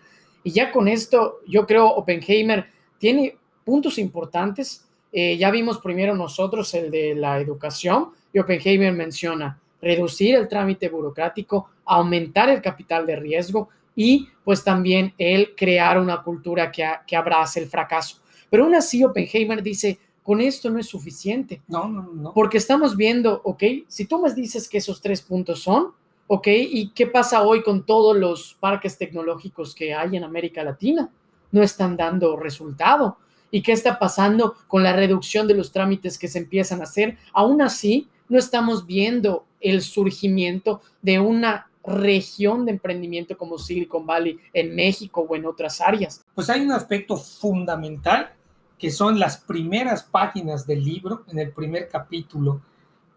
Y 0.45 0.53
ya 0.53 0.71
con 0.71 0.87
esto, 0.87 1.41
yo 1.45 1.67
creo 1.67 1.89
Oppenheimer 1.89 2.69
tiene 2.99 3.37
puntos 3.65 3.99
importantes. 3.99 4.88
Eh, 5.13 5.37
ya 5.37 5.51
vimos 5.51 5.79
primero 5.79 6.15
nosotros 6.15 6.73
el 6.75 6.91
de 6.91 7.15
la 7.15 7.41
educación 7.41 8.11
y 8.33 8.39
Oppenheimer 8.39 8.93
menciona 8.93 9.59
reducir 9.81 10.35
el 10.35 10.49
trámite 10.49 10.89
burocrático, 10.89 11.71
aumentar 11.85 12.51
el 12.51 12.61
capital 12.61 13.07
de 13.07 13.17
riesgo, 13.17 13.69
y 13.95 14.29
pues 14.45 14.63
también 14.63 15.13
el 15.19 15.57
crear 15.57 15.99
una 16.01 16.23
cultura 16.23 16.71
que, 16.71 16.89
que 17.05 17.17
abrace 17.17 17.59
el 17.59 17.67
fracaso. 17.69 18.19
Pero 18.49 18.63
aún 18.63 18.77
así 18.77 19.03
Oppenheimer 19.03 19.61
dice, 19.61 19.99
con 20.23 20.41
esto 20.41 20.71
no 20.71 20.79
es 20.79 20.87
suficiente. 20.87 21.63
No, 21.67 21.89
no, 21.89 22.03
no. 22.03 22.33
Porque 22.33 22.59
estamos 22.59 22.97
viendo, 22.97 23.41
ok, 23.43 23.63
si 23.89 24.05
tú 24.05 24.21
me 24.21 24.33
dices 24.33 24.69
que 24.69 24.79
esos 24.79 25.01
tres 25.01 25.21
puntos 25.21 25.63
son, 25.63 25.93
ok, 26.29 26.47
¿y 26.47 26.91
qué 26.91 27.09
pasa 27.09 27.43
hoy 27.43 27.63
con 27.63 27.85
todos 27.85 28.17
los 28.17 28.55
parques 28.61 28.97
tecnológicos 28.97 29.75
que 29.75 29.93
hay 29.93 30.17
en 30.17 30.23
América 30.23 30.63
Latina? 30.63 31.11
No 31.51 31.63
están 31.63 31.97
dando 31.97 32.37
resultado. 32.37 33.17
¿Y 33.51 33.63
qué 33.63 33.73
está 33.73 33.99
pasando 33.99 34.55
con 34.67 34.83
la 34.83 34.93
reducción 34.93 35.47
de 35.47 35.55
los 35.55 35.73
trámites 35.73 36.19
que 36.19 36.29
se 36.29 36.39
empiezan 36.39 36.81
a 36.81 36.85
hacer? 36.85 37.17
Aún 37.33 37.63
así, 37.63 38.09
no 38.29 38.39
estamos 38.39 38.87
viendo 38.87 39.45
el 39.61 39.83
surgimiento 39.83 40.83
de 41.03 41.19
una 41.19 41.69
región 41.85 42.67
de 42.67 42.73
emprendimiento 42.73 43.37
como 43.37 43.59
Silicon 43.59 44.07
Valley 44.07 44.39
en 44.53 44.75
México 44.75 45.27
o 45.29 45.37
en 45.37 45.47
otras 45.47 45.81
áreas? 45.81 46.25
Pues 46.35 46.51
hay 46.51 46.61
un 46.61 46.73
aspecto 46.73 47.17
fundamental 47.17 48.33
que 48.79 48.91
son 48.91 49.19
las 49.19 49.39
primeras 49.39 50.05
páginas 50.05 50.67
del 50.67 50.85
libro, 50.85 51.25
en 51.29 51.39
el 51.39 51.51
primer 51.51 51.89
capítulo, 51.89 52.61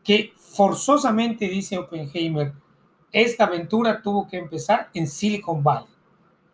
que 0.04 0.34
forzosamente 0.36 1.48
dice 1.48 1.78
Oppenheimer, 1.78 2.54
esta 3.12 3.44
aventura 3.44 4.02
tuvo 4.02 4.28
que 4.28 4.38
empezar 4.38 4.90
en 4.94 5.08
Silicon 5.08 5.62
Valley. 5.62 5.90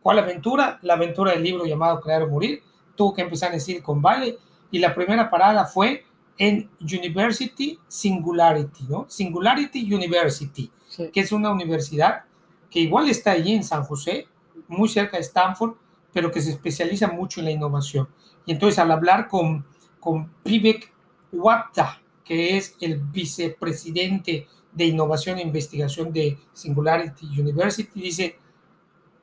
¿Cuál 0.01 0.19
aventura? 0.19 0.79
La 0.81 0.95
aventura 0.95 1.31
del 1.31 1.43
libro 1.43 1.65
llamado 1.65 2.01
Crear 2.01 2.23
o 2.23 2.27
Morir 2.27 2.61
tuvo 2.97 3.13
que 3.13 3.21
empezar 3.21 3.53
en 3.53 3.61
Silicon 3.61 4.01
Valley 4.01 4.37
y 4.71 4.79
la 4.79 4.93
primera 4.93 5.29
parada 5.29 5.63
fue 5.65 6.03
en 6.37 6.69
University 6.81 7.79
Singularity, 7.87 8.85
¿no? 8.89 9.05
Singularity 9.07 9.93
University, 9.93 10.69
que 11.13 11.21
es 11.21 11.31
una 11.31 11.51
universidad 11.51 12.25
que 12.69 12.81
igual 12.81 13.09
está 13.09 13.31
allí 13.31 13.53
en 13.53 13.63
San 13.63 13.83
José, 13.83 14.27
muy 14.67 14.89
cerca 14.89 15.17
de 15.17 15.23
Stanford, 15.23 15.75
pero 16.11 16.31
que 16.31 16.41
se 16.41 16.51
especializa 16.51 17.07
mucho 17.07 17.39
en 17.39 17.45
la 17.45 17.51
innovación. 17.51 18.09
Y 18.45 18.51
entonces 18.51 18.79
al 18.79 18.91
hablar 18.91 19.27
con, 19.27 19.65
con 19.99 20.31
Vivek 20.43 20.91
Wapta, 21.31 22.01
que 22.23 22.57
es 22.57 22.75
el 22.81 22.97
vicepresidente 22.97 24.47
de 24.73 24.85
innovación 24.85 25.37
e 25.37 25.43
investigación 25.43 26.11
de 26.11 26.37
Singularity 26.51 27.25
University, 27.39 28.01
dice, 28.01 28.37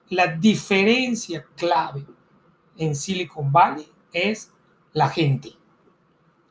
la 0.08 0.28
diferencia 0.28 1.44
clave 1.56 2.04
en 2.76 2.94
Silicon 2.94 3.52
Valley 3.52 3.86
es 4.12 4.52
la 4.92 5.08
gente. 5.08 5.52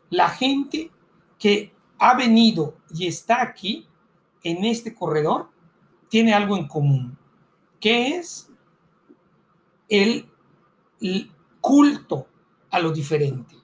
La 0.09 0.29
gente 0.29 0.91
que 1.39 1.73
ha 1.97 2.15
venido 2.15 2.75
y 2.93 3.07
está 3.07 3.41
aquí 3.41 3.87
en 4.43 4.65
este 4.65 4.93
corredor 4.93 5.49
tiene 6.09 6.33
algo 6.33 6.57
en 6.57 6.67
común, 6.67 7.17
que 7.79 8.17
es 8.17 8.49
el, 9.89 10.29
culto 11.59 12.27
a 12.69 12.79
lo 12.79 12.91
diferente. 12.91 13.55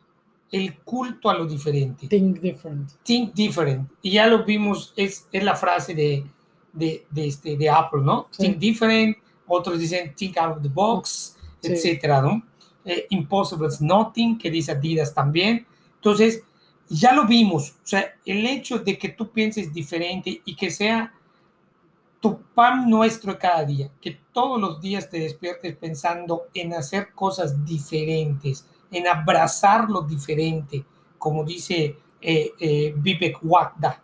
El 0.51 0.79
culto 0.79 1.29
a 1.29 1.35
lo 1.35 1.45
diferente. 1.45 2.07
Think 2.07 2.39
different. 2.39 2.91
Think 3.03 3.33
different. 3.33 3.91
Y 4.01 4.11
ya 4.11 4.25
lo 4.25 4.43
vimos, 4.43 4.93
es, 4.95 5.27
es 5.31 5.43
la 5.43 5.55
frase 5.55 5.93
de, 5.93 6.25
de, 6.73 7.05
este, 7.15 7.55
de 7.55 7.69
Apple, 7.69 8.01
¿no? 8.01 8.27
Think 8.35 8.57
different. 8.57 9.17
Otros 9.47 9.79
dicen 9.79 10.13
think 10.15 10.37
out 10.37 10.57
of 10.57 10.63
the 10.63 10.69
box, 10.69 11.37
etcétera, 11.61 12.21
¿no? 12.21 12.43
Eh, 12.85 13.07
impossible 13.09 13.67
nothing, 13.81 14.37
que 14.37 14.49
dice 14.49 14.71
Adidas 14.71 15.13
también. 15.13 15.65
Entonces, 15.95 16.43
ya 16.89 17.13
lo 17.13 17.25
vimos. 17.25 17.71
O 17.83 17.87
sea, 17.87 18.15
el 18.25 18.45
hecho 18.45 18.79
de 18.79 18.97
que 18.97 19.09
tú 19.09 19.31
pienses 19.31 19.73
diferente 19.73 20.41
y 20.43 20.55
que 20.55 20.71
sea 20.71 21.13
tu 22.19 22.41
pan 22.53 22.89
nuestro 22.89 23.37
cada 23.37 23.63
día, 23.63 23.89
que 24.01 24.19
todos 24.33 24.59
los 24.59 24.81
días 24.81 25.09
te 25.09 25.19
despiertes 25.19 25.75
pensando 25.77 26.47
en 26.53 26.73
hacer 26.73 27.13
cosas 27.13 27.63
diferentes, 27.65 28.65
en 28.91 29.07
abrazar 29.07 29.89
lo 29.89 30.01
diferente, 30.01 30.83
como 31.17 31.43
dice 31.43 31.97
eh, 32.21 32.51
eh, 32.59 32.93
Vivek 32.97 33.39
Wagda, 33.43 34.01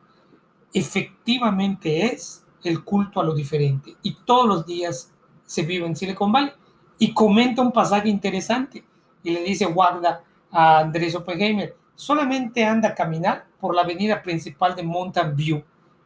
efectivamente 0.74 2.06
es 2.06 2.44
el 2.64 2.84
culto 2.84 3.20
a 3.20 3.24
lo 3.24 3.34
diferente. 3.34 3.96
Y 4.02 4.16
todos 4.26 4.48
los 4.48 4.66
días 4.66 5.12
se 5.46 5.64
vive 5.64 5.86
en 5.86 5.96
Silicon 5.96 6.32
Valley. 6.32 6.52
Y 6.98 7.14
comenta 7.14 7.62
un 7.62 7.72
pasaje 7.72 8.10
interesante 8.10 8.84
y 9.24 9.32
le 9.32 9.44
dice 9.44 9.66
Wagda 9.66 10.24
a 10.52 10.80
Andrés 10.80 11.16
Oppenheimer, 11.16 11.76
solamente 11.96 12.64
anda 12.64 12.90
a 12.90 12.96
caminar 12.96 13.46
por 13.60 13.76
la 13.76 13.82
avenida 13.82 14.22
principal 14.22 14.76
de 14.76 14.84
Mountain 14.84 15.36
View 15.36 15.64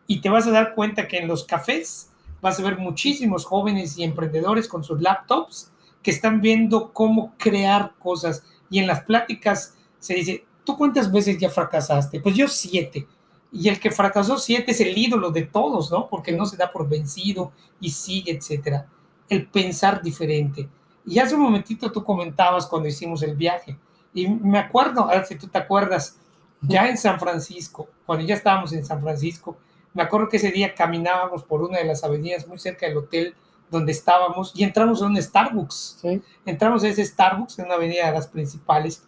y 0.07 0.21
te 0.21 0.29
vas 0.29 0.47
a 0.47 0.51
dar 0.51 0.73
cuenta 0.73 1.07
que 1.07 1.17
en 1.17 1.27
los 1.27 1.43
cafés 1.43 2.09
vas 2.41 2.59
a 2.59 2.63
ver 2.63 2.77
muchísimos 2.77 3.45
jóvenes 3.45 3.97
y 3.97 4.03
emprendedores 4.03 4.67
con 4.67 4.83
sus 4.83 5.01
laptops 5.01 5.71
que 6.01 6.11
están 6.11 6.41
viendo 6.41 6.93
cómo 6.93 7.35
crear 7.37 7.93
cosas. 7.99 8.43
Y 8.69 8.79
en 8.79 8.87
las 8.87 9.01
pláticas 9.01 9.75
se 9.99 10.15
dice, 10.15 10.45
¿tú 10.63 10.77
cuántas 10.77 11.11
veces 11.11 11.37
ya 11.37 11.49
fracasaste? 11.49 12.19
Pues 12.21 12.35
yo 12.35 12.47
siete. 12.47 13.07
Y 13.51 13.67
el 13.69 13.79
que 13.79 13.91
fracasó 13.91 14.37
siete 14.37 14.71
es 14.71 14.81
el 14.81 14.97
ídolo 14.97 15.31
de 15.31 15.43
todos, 15.43 15.91
¿no? 15.91 16.07
Porque 16.07 16.31
no 16.31 16.45
se 16.45 16.57
da 16.57 16.71
por 16.71 16.87
vencido 16.87 17.51
y 17.79 17.91
sigue, 17.91 18.31
etcétera. 18.31 18.87
El 19.27 19.47
pensar 19.47 20.01
diferente. 20.01 20.67
Y 21.09 21.19
hace 21.19 21.35
un 21.35 21.41
momentito 21.41 21.91
tú 21.91 22.03
comentabas 22.03 22.67
cuando 22.67 22.87
hicimos 22.87 23.23
el 23.23 23.35
viaje. 23.35 23.77
Y 24.13 24.27
me 24.27 24.59
acuerdo, 24.59 25.09
a 25.09 25.15
ver 25.15 25.25
si 25.25 25.35
tú 25.35 25.47
te 25.47 25.57
acuerdas, 25.57 26.17
ya 26.61 26.87
en 26.87 26.97
San 26.97 27.19
Francisco, 27.19 27.87
cuando 28.05 28.25
ya 28.25 28.35
estábamos 28.35 28.73
en 28.73 28.85
San 28.85 29.01
Francisco, 29.01 29.57
me 29.93 30.03
acuerdo 30.03 30.29
que 30.29 30.37
ese 30.37 30.51
día 30.51 30.75
caminábamos 30.75 31.43
por 31.43 31.63
una 31.63 31.79
de 31.79 31.85
las 31.85 32.03
avenidas 32.03 32.47
muy 32.47 32.59
cerca 32.59 32.85
del 32.85 32.97
hotel 32.97 33.35
donde 33.71 33.91
estábamos 33.91 34.51
y 34.55 34.63
entramos 34.63 35.01
a 35.01 35.05
un 35.05 35.21
Starbucks. 35.21 36.01
Entramos 36.45 36.83
a 36.83 36.89
ese 36.89 37.05
Starbucks 37.05 37.59
en 37.59 37.65
una 37.65 37.75
avenida 37.75 38.07
de 38.07 38.13
las 38.13 38.27
principales 38.27 39.03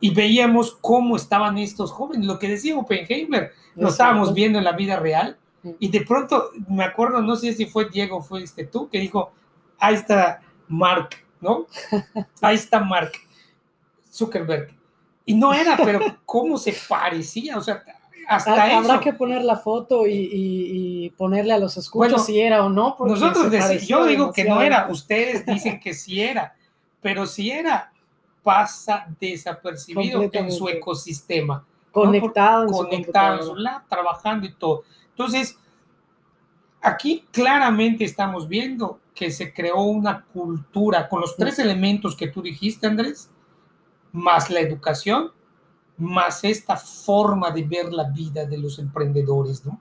y 0.00 0.14
veíamos 0.14 0.76
cómo 0.80 1.16
estaban 1.16 1.58
estos 1.58 1.90
jóvenes, 1.90 2.26
lo 2.26 2.38
que 2.38 2.48
decía 2.48 2.76
Oppenheimer, 2.76 3.52
lo 3.74 3.88
estábamos 3.88 4.34
viendo 4.34 4.58
en 4.58 4.64
la 4.64 4.72
vida 4.72 4.98
real 4.98 5.38
y 5.78 5.88
de 5.88 6.02
pronto 6.02 6.50
me 6.68 6.84
acuerdo, 6.84 7.22
no 7.22 7.36
sé 7.36 7.52
si 7.54 7.66
fue 7.66 7.88
Diego 7.88 8.22
fuiste 8.22 8.64
tú, 8.64 8.88
que 8.88 8.98
dijo, 8.98 9.32
ahí 9.78 9.94
está 9.94 10.42
Mark, 10.68 11.23
¿no? 11.44 11.66
Ahí 12.40 12.56
está 12.56 12.80
Mark 12.80 13.12
Zuckerberg. 14.10 14.74
Y 15.26 15.34
no 15.34 15.52
era, 15.52 15.76
pero 15.76 16.00
cómo 16.24 16.58
se 16.58 16.74
parecía, 16.88 17.56
o 17.56 17.62
sea, 17.62 17.82
hasta 18.26 18.78
Habrá 18.78 19.00
que 19.00 19.12
poner 19.12 19.44
la 19.44 19.56
foto 19.56 20.06
y, 20.06 21.12
ponerle 21.16 21.52
a 21.52 21.58
los 21.58 21.76
escuchos 21.76 22.24
si 22.24 22.40
era 22.40 22.64
o 22.64 22.68
no. 22.68 22.96
Nosotros 22.98 23.52
yo 23.86 24.06
digo 24.06 24.32
que 24.32 24.44
no 24.44 24.60
era, 24.60 24.88
ustedes 24.90 25.44
dicen 25.46 25.78
que 25.78 25.94
sí 25.94 26.20
era, 26.20 26.54
pero 27.00 27.26
si 27.26 27.50
era, 27.50 27.92
pasa 28.42 29.06
desapercibido 29.20 30.28
en 30.32 30.50
su 30.50 30.68
ecosistema. 30.68 31.64
Conectado, 31.92 32.66
conectado 32.66 33.38
en 33.38 33.46
su 33.46 33.54
lab, 33.54 33.86
trabajando 33.88 34.46
y 34.46 34.54
todo. 34.54 34.82
Entonces, 35.10 35.56
aquí 36.80 37.24
claramente 37.30 38.04
estamos 38.04 38.48
viendo 38.48 38.98
que 39.14 39.30
se 39.30 39.52
creó 39.52 39.82
una 39.82 40.24
cultura 40.24 41.08
con 41.08 41.20
los 41.20 41.36
tres 41.36 41.58
elementos 41.58 42.16
que 42.16 42.28
tú 42.28 42.42
dijiste, 42.42 42.86
Andrés, 42.86 43.30
más 44.12 44.50
la 44.50 44.60
educación, 44.60 45.30
más 45.96 46.42
esta 46.42 46.76
forma 46.76 47.50
de 47.50 47.62
ver 47.62 47.92
la 47.92 48.10
vida 48.10 48.44
de 48.44 48.58
los 48.58 48.78
emprendedores, 48.78 49.64
¿no? 49.64 49.80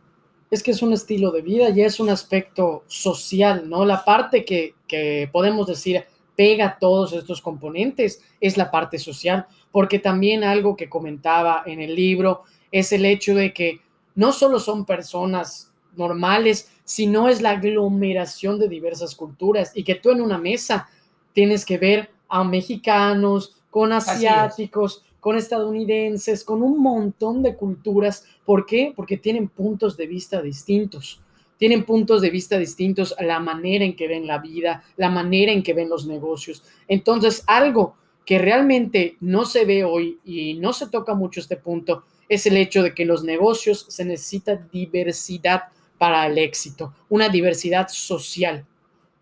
Es 0.52 0.62
que 0.62 0.72
es 0.72 0.84
un 0.84 0.94
estilo 0.94 1.32
de 1.32 1.42
vida 1.42 1.70
y 1.70 1.82
es 1.82 2.00
un 2.00 2.10
aspecto 2.10 2.84
social, 2.86 3.68
¿no? 3.68 3.86
La 3.86 4.06
parte 4.06 4.46
que, 4.46 4.76
que 4.88 5.28
podemos 5.32 5.66
decir 5.66 6.06
pega 6.36 6.78
todos 6.80 7.14
estos 7.14 7.42
componentes 7.42 8.22
es 8.40 8.58
la 8.58 8.70
parte 8.70 9.00
social, 9.00 9.48
porque 9.72 9.98
también 9.98 10.44
algo 10.44 10.76
que 10.76 10.90
comentaba 10.90 11.64
en 11.66 11.82
el 11.82 11.96
libro 11.96 12.44
es 12.72 12.92
el 12.92 13.06
hecho 13.06 13.34
de 13.34 13.54
que 13.54 13.82
no 14.16 14.32
solo 14.32 14.60
son 14.60 14.86
personas 14.86 15.73
normales, 15.96 16.72
sino 16.84 17.30
es 17.30 17.42
la 17.42 17.52
aglomeración 17.52 18.60
de 18.60 18.68
diversas 18.68 19.16
culturas 19.16 19.72
y 19.76 19.84
que 19.84 19.96
tú 19.96 20.12
en 20.12 20.22
una 20.22 20.38
mesa 20.38 20.90
tienes 21.34 21.66
que 21.66 21.78
ver 21.78 22.10
a 22.28 22.44
mexicanos 22.44 23.56
con 23.70 23.92
asiáticos, 23.92 25.04
con 25.20 25.38
estadounidenses, 25.38 26.44
con 26.44 26.62
un 26.62 26.80
montón 26.80 27.42
de 27.42 27.56
culturas. 27.56 28.26
¿Por 28.46 28.66
qué? 28.66 28.94
Porque 28.96 29.18
tienen 29.18 29.48
puntos 29.48 29.98
de 29.98 30.08
vista 30.08 30.42
distintos. 30.42 31.22
Tienen 31.58 31.86
puntos 31.86 32.22
de 32.22 32.30
vista 32.30 32.58
distintos 32.58 33.16
a 33.18 33.24
la 33.24 33.40
manera 33.40 33.86
en 33.86 33.96
que 33.96 34.08
ven 34.08 34.28
la 34.28 34.40
vida, 34.40 34.84
la 34.98 35.10
manera 35.10 35.52
en 35.52 35.64
que 35.64 35.74
ven 35.74 35.90
los 35.90 36.06
negocios. 36.06 36.64
Entonces, 36.88 37.44
algo 37.48 37.96
que 38.26 38.40
realmente 38.40 39.18
no 39.22 39.46
se 39.46 39.66
ve 39.66 39.84
hoy 39.84 40.20
y 40.26 40.56
no 40.56 40.74
se 40.74 40.88
toca 40.88 41.14
mucho 41.14 41.40
este 41.40 41.58
punto 41.58 42.04
es 42.30 42.46
el 42.46 42.58
hecho 42.58 42.84
de 42.84 42.94
que 42.94 43.06
los 43.06 43.24
negocios 43.24 43.86
se 43.90 44.06
necesita 44.06 44.56
diversidad 44.56 45.64
para 46.04 46.28
el 46.28 46.38
éxito, 46.38 46.94
una 47.08 47.30
diversidad 47.30 47.88
social. 47.88 48.66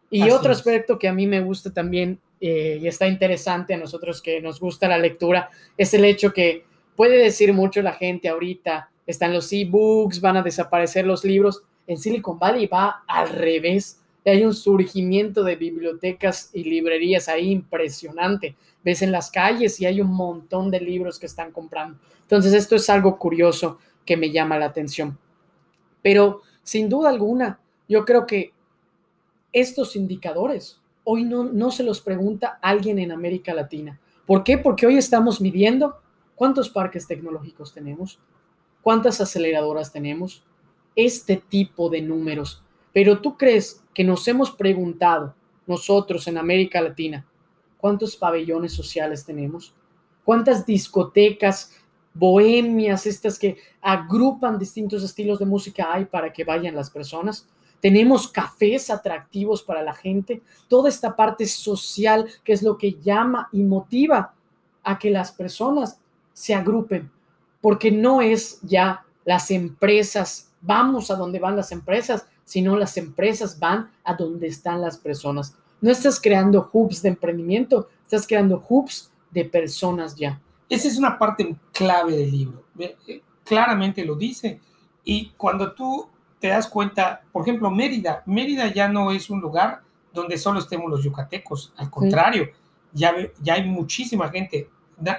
Y 0.10 0.32
otro 0.32 0.52
aspecto 0.52 0.98
que 0.98 1.08
a 1.08 1.14
mí 1.14 1.28
me 1.28 1.40
gusta 1.40 1.72
también 1.72 2.20
eh, 2.40 2.80
y 2.82 2.88
está 2.88 3.08
interesante 3.08 3.76
a 3.76 3.78
nosotros 3.78 4.20
que 4.20 4.42
nos 4.42 4.60
gusta 4.60 4.88
la 4.88 4.98
lectura, 4.98 5.52
es 5.78 5.94
el 5.94 6.04
hecho 6.06 6.34
que 6.34 6.66
puede 6.96 7.20
decir 7.20 7.54
mucho 7.54 7.84
la 7.84 7.94
gente 7.94 8.30
ahorita, 8.30 8.90
están 9.06 9.32
los 9.32 9.54
e-books, 9.54 10.22
van 10.22 10.38
a 10.38 10.42
desaparecer 10.42 11.06
los 11.06 11.24
libros, 11.24 11.62
en 11.86 12.00
Silicon 12.00 12.40
Valley 12.40 12.66
va 12.66 13.04
al 13.08 13.30
revés, 13.30 14.00
hay 14.26 14.44
un 14.44 14.56
surgimiento 14.56 15.44
de 15.44 15.56
bibliotecas 15.56 16.50
y 16.52 16.64
librerías 16.64 17.30
ahí 17.30 17.52
impresionante. 17.52 18.56
Ves 18.84 19.04
en 19.04 19.12
las 19.12 19.30
calles 19.30 19.80
y 19.80 19.86
hay 19.86 20.02
un 20.02 20.12
montón 20.12 20.72
de 20.72 20.82
libros 20.82 21.20
que 21.20 21.28
están 21.28 21.52
comprando. 21.52 22.00
Entonces, 22.24 22.54
esto 22.54 22.76
es 22.76 22.90
algo 22.90 23.20
curioso 23.20 23.78
que 24.04 24.18
me 24.18 24.32
llama 24.32 24.58
la 24.58 24.66
atención. 24.66 25.20
Pero, 26.02 26.42
sin 26.64 26.90
duda 26.90 27.10
alguna, 27.10 27.60
yo 27.88 28.06
creo 28.06 28.26
que 28.26 28.54
estos 29.52 29.96
indicadores 29.96 30.82
hoy 31.04 31.24
no, 31.24 31.44
no 31.44 31.72
se 31.72 31.84
los 31.84 32.02
pregunta 32.02 32.60
alguien 32.62 33.00
en 33.00 33.12
América 33.12 33.54
Latina. 33.54 34.00
¿Por 34.26 34.44
qué? 34.44 34.58
Porque 34.58 34.86
hoy 34.86 34.98
estamos 34.98 35.42
midiendo 35.42 35.98
cuántos 36.36 36.70
parques 36.70 37.08
tecnológicos 37.08 37.74
tenemos, 37.74 38.20
cuántas 38.82 39.20
aceleradoras 39.20 39.92
tenemos, 39.92 40.44
este 40.96 41.38
tipo 41.38 41.90
de 41.90 42.02
números. 42.02 42.64
Pero 42.94 43.22
tú 43.22 43.38
crees 43.38 43.84
que 43.94 44.04
nos 44.04 44.28
hemos 44.28 44.52
preguntado 44.52 45.36
nosotros 45.68 46.28
en 46.28 46.38
América 46.38 46.82
Latina 46.82 47.26
cuántos 47.78 48.16
pabellones 48.16 48.74
sociales 48.74 49.26
tenemos, 49.26 49.74
cuántas 50.24 50.66
discotecas 50.66 51.76
bohemias, 52.14 53.06
estas 53.06 53.40
que 53.40 53.58
agrupan 53.82 54.60
distintos 54.60 55.04
estilos 55.04 55.40
de 55.40 55.46
música 55.46 55.94
hay 55.94 56.06
para 56.06 56.32
que 56.32 56.44
vayan 56.44 56.76
las 56.76 56.90
personas. 56.90 57.48
Tenemos 57.80 58.28
cafés 58.28 58.90
atractivos 58.90 59.64
para 59.64 59.82
la 59.82 59.94
gente, 59.94 60.42
toda 60.68 60.90
esta 60.90 61.16
parte 61.16 61.48
social 61.48 62.28
que 62.44 62.54
es 62.54 62.62
lo 62.62 62.78
que 62.78 62.94
llama 62.94 63.50
y 63.52 63.64
motiva 63.64 64.34
a 64.84 65.00
que 65.00 65.10
las 65.10 65.32
personas 65.32 66.00
se 66.34 66.54
agrupen, 66.54 67.12
porque 67.60 67.92
no 67.92 68.22
es 68.22 68.60
ya 68.62 69.04
las 69.26 69.52
empresas, 69.52 70.52
vamos 70.62 71.12
a 71.12 71.16
donde 71.16 71.40
van 71.40 71.56
las 71.56 71.72
empresas, 71.72 72.26
sino 72.44 72.76
las 72.76 72.98
empresas 72.98 73.60
van 73.60 73.90
a 74.04 74.14
donde 74.14 74.48
están 74.48 74.82
las 74.82 74.98
personas. 74.98 75.56
No 75.80 75.92
estás 75.92 76.20
creando 76.20 76.70
hubs 76.74 77.02
de 77.02 77.10
emprendimiento, 77.10 77.90
estás 78.04 78.28
creando 78.28 78.64
hubs 78.68 79.12
de 79.32 79.46
personas 79.46 80.16
ya. 80.16 80.40
Esa 80.72 80.88
es 80.88 80.98
una 80.98 81.20
parte 81.20 81.54
clave 81.74 82.16
del 82.16 82.32
libro. 82.32 82.64
Eh, 82.80 83.22
claramente 83.44 84.06
lo 84.06 84.16
dice. 84.16 84.62
Y 85.04 85.32
cuando 85.32 85.74
tú 85.74 86.08
te 86.40 86.48
das 86.48 86.70
cuenta, 86.70 87.24
por 87.30 87.42
ejemplo, 87.42 87.70
Mérida, 87.70 88.24
Mérida 88.26 88.72
ya 88.74 88.88
no 88.88 89.12
es 89.12 89.30
un 89.30 89.42
lugar 89.42 89.82
donde 90.14 90.38
solo 90.38 90.60
estemos 90.60 90.90
los 90.90 91.04
yucatecos, 91.04 91.74
al 91.76 91.90
contrario, 91.90 92.52
ya, 92.94 93.14
ya 93.42 93.56
hay 93.56 93.66
muchísima 93.66 94.30
gente, 94.30 94.70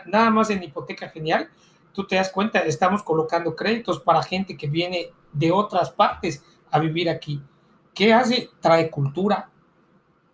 nada 0.07 0.31
más 0.31 0.49
en 0.49 0.62
Hipoteca 0.62 1.11
Genial, 1.11 1.51
tú 1.93 2.07
te 2.07 2.17
das 2.17 2.31
cuenta, 2.31 2.61
estamos 2.61 3.03
colocando 3.03 3.55
créditos 3.55 4.01
para 4.01 4.23
gente 4.23 4.57
que 4.57 4.69
viene 4.69 5.11
de 5.35 5.53
otras 5.53 5.91
partes 5.91 6.43
a 6.71 6.79
vivir 6.79 7.11
aquí. 7.11 7.43
¿Qué 7.93 8.15
hace? 8.15 8.49
Trae 8.59 8.91
cultura, 8.91 9.51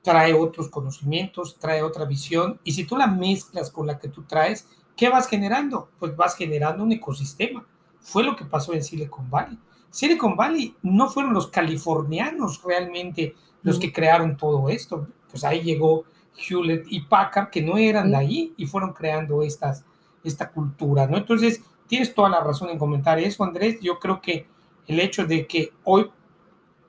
trae 0.01 0.33
otros 0.33 0.69
conocimientos, 0.69 1.59
trae 1.59 1.83
otra 1.83 2.05
visión, 2.05 2.61
y 2.63 2.71
si 2.71 2.85
tú 2.85 2.97
la 2.97 3.09
mezclas 3.09 3.73
con 3.73 3.89
la 3.89 3.99
que 3.99 4.09
tú 4.09 4.23
traes, 4.23 4.69
¿qué 4.99 5.09
vas 5.09 5.29
generando? 5.29 5.89
Pues 5.99 6.15
vas 6.15 6.35
generando 6.35 6.83
un 6.83 6.91
ecosistema. 6.93 7.65
Fue 8.01 8.25
lo 8.25 8.35
que 8.35 8.45
pasó 8.45 8.75
en 8.75 8.83
Silicon 8.83 9.31
Valley. 9.31 9.57
Silicon 9.91 10.37
Valley 10.37 10.75
no 10.83 11.09
fueron 11.09 11.33
los 11.33 11.47
californianos 11.47 12.61
realmente 12.63 13.35
los 13.63 13.79
que 13.79 13.93
crearon 13.93 14.37
todo 14.37 14.69
esto. 14.69 15.07
Pues 15.31 15.45
ahí 15.45 15.63
llegó 15.63 16.05
Hewlett 16.37 16.87
y 16.91 17.03
Packard, 17.03 17.49
que 17.49 17.63
no 17.63 17.79
eran 17.79 18.11
de 18.11 18.17
ahí 18.17 18.55
y 18.57 18.67
fueron 18.67 18.93
creando 18.93 19.43
estas, 19.43 19.85
esta 20.25 20.51
cultura, 20.51 21.07
¿no? 21.07 21.17
Entonces, 21.17 21.63
tienes 21.87 22.13
toda 22.13 22.29
la 22.29 22.41
razón 22.41 22.69
en 22.71 22.79
comentar 22.79 23.21
eso, 23.21 23.45
Andrés. 23.45 23.79
Yo 23.81 24.01
creo 24.01 24.21
que 24.21 24.49
el 24.89 24.99
hecho 24.99 25.27
de 25.27 25.47
que 25.47 25.73
hoy 25.85 26.11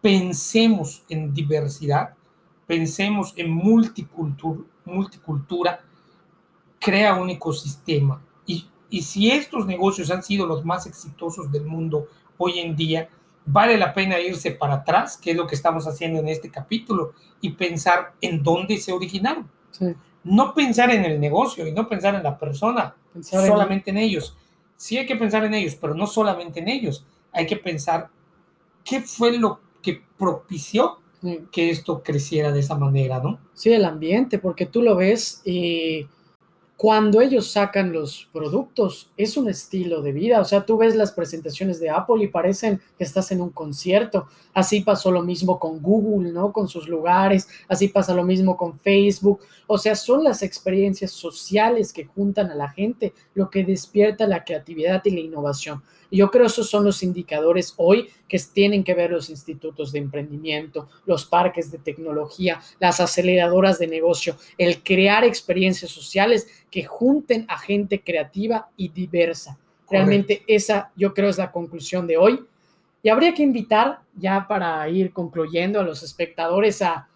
pensemos 0.02 1.04
en 1.10 1.32
diversidad, 1.32 2.16
pensemos 2.66 3.34
en 3.38 3.52
multicultura, 3.52 4.62
multicultura 4.86 5.84
crea 6.80 7.16
un 7.16 7.30
ecosistema. 7.30 8.22
Y, 8.46 8.68
y 8.90 9.02
si 9.02 9.30
estos 9.30 9.66
negocios 9.66 10.10
han 10.12 10.24
sido 10.24 10.46
los 10.46 10.66
más 10.66 10.86
exitosos 10.88 11.52
del 11.52 11.66
mundo 11.66 12.08
hoy 12.38 12.60
en 12.60 12.76
día, 12.76 13.10
vale 13.46 13.78
la 13.78 13.94
pena 13.94 14.20
irse 14.20 14.52
para 14.52 14.76
atrás, 14.76 15.18
que 15.18 15.32
es 15.32 15.38
lo 15.38 15.48
que 15.48 15.56
estamos 15.56 15.88
haciendo 15.88 16.20
en 16.20 16.28
este 16.28 16.50
capítulo, 16.50 17.14
y 17.42 17.52
pensar 17.52 18.14
en 18.22 18.44
dónde 18.44 18.78
se 18.78 18.92
originaron. 18.92 19.50
No 20.24 20.54
pensar 20.54 20.92
en 20.92 21.06
el 21.06 21.20
negocio 21.20 21.66
y 21.68 21.72
no 21.72 21.88
pensar 21.88 22.16
en 22.16 22.24
la 22.24 22.38
persona, 22.38 22.96
solamente 23.22 23.92
en... 23.92 23.98
ellos. 23.98 24.38
Sí 24.76 24.98
hay 24.98 25.06
que 25.06 25.16
pensar 25.16 25.44
en 25.46 25.54
ellos, 25.54 25.76
pero 25.76 25.94
no 25.94 26.08
solamente 26.08 26.60
en 26.60 26.70
ellos. 26.70 27.06
Hay 27.32 27.46
que 27.46 27.58
pensar 27.58 28.10
qué 28.84 29.02
fue 29.02 29.38
lo 29.38 29.60
que 29.82 30.02
propició 30.18 31.00
que 31.52 31.70
esto 31.70 32.02
creciera 32.02 32.52
de 32.52 32.62
esa 32.62 32.76
manera, 32.76 33.20
¿no? 33.20 33.40
Sí, 33.54 33.72
el 33.74 33.84
ambiente, 33.86 34.40
porque 34.40 34.66
tú 34.66 34.82
lo 34.82 34.96
ves 34.96 35.42
y 35.46 36.08
cuando 36.80 37.20
ellos 37.20 37.52
sacan 37.52 37.92
los 37.92 38.30
productos, 38.32 39.12
es 39.18 39.36
un 39.36 39.50
estilo 39.50 40.02
de 40.02 40.14
vida. 40.14 40.40
O 40.40 40.46
sea, 40.46 40.66
tú 40.66 40.78
ves 40.78 40.96
las 40.96 41.12
presentaciones 41.12 41.78
de 41.82 41.90
Apple 41.90 42.24
y 42.24 42.30
parecen 42.30 42.80
que 42.98 43.04
estás 43.04 43.34
en 43.34 43.42
un 43.42 43.50
concierto. 43.50 44.28
Así 44.54 44.80
pasó 44.80 45.12
lo 45.12 45.22
mismo 45.22 45.60
con 45.60 45.82
Google, 45.82 46.32
¿no? 46.32 46.54
Con 46.54 46.70
sus 46.70 46.88
lugares. 46.88 47.50
Así 47.68 47.90
pasa 47.90 48.14
lo 48.14 48.24
mismo 48.24 48.56
con 48.56 48.80
Facebook. 48.80 49.42
O 49.68 49.78
sea, 49.78 49.94
son 49.94 50.24
las 50.24 50.42
experiencias 50.42 51.12
sociales 51.12 51.92
que 51.92 52.06
juntan 52.06 52.50
a 52.50 52.56
la 52.56 52.70
gente 52.70 53.14
lo 53.34 53.50
que 53.50 53.66
despierta 53.66 54.26
la 54.26 54.46
creatividad 54.46 55.02
y 55.04 55.12
la 55.12 55.20
innovación. 55.20 55.84
Yo 56.12 56.32
creo 56.32 56.44
que 56.44 56.52
esos 56.52 56.70
son 56.70 56.86
los 56.86 57.04
indicadores 57.04 57.74
hoy 57.78 58.10
que 58.28 58.40
tienen 58.40 58.84
que 58.84 58.94
ver 58.94 59.12
los 59.12 59.30
institutos 59.30 59.92
de 59.92 60.00
emprendimiento, 60.00 60.90
los 61.06 61.26
parques 61.26 61.72
de 61.72 61.78
tecnología, 61.78 62.60
las 62.80 63.00
aceleradoras 63.00 63.80
de 63.80 63.88
negocio, 63.88 64.36
el 64.58 64.82
crear 64.84 65.24
experiencias 65.24 65.92
sociales 65.92 66.48
que 66.72 66.84
junten 66.84 67.46
a 67.48 67.58
gente 67.58 68.02
creativa 68.02 68.70
y 68.76 68.90
diversa. 68.90 69.60
Realmente 69.90 70.44
esa 70.48 70.92
yo 70.96 71.14
creo 71.14 71.30
es 71.30 71.38
la 71.38 71.52
conclusión 71.52 72.08
de 72.08 72.18
hoy. 72.18 72.46
Y 73.02 73.10
habría 73.10 73.34
que 73.34 73.44
invitar, 73.44 74.02
ya 74.16 74.46
para 74.48 74.88
ir 74.90 75.14
concluyendo, 75.14 75.80
a 75.80 75.84
los 75.84 76.04
espectadores 76.04 76.82
a 76.82 77.08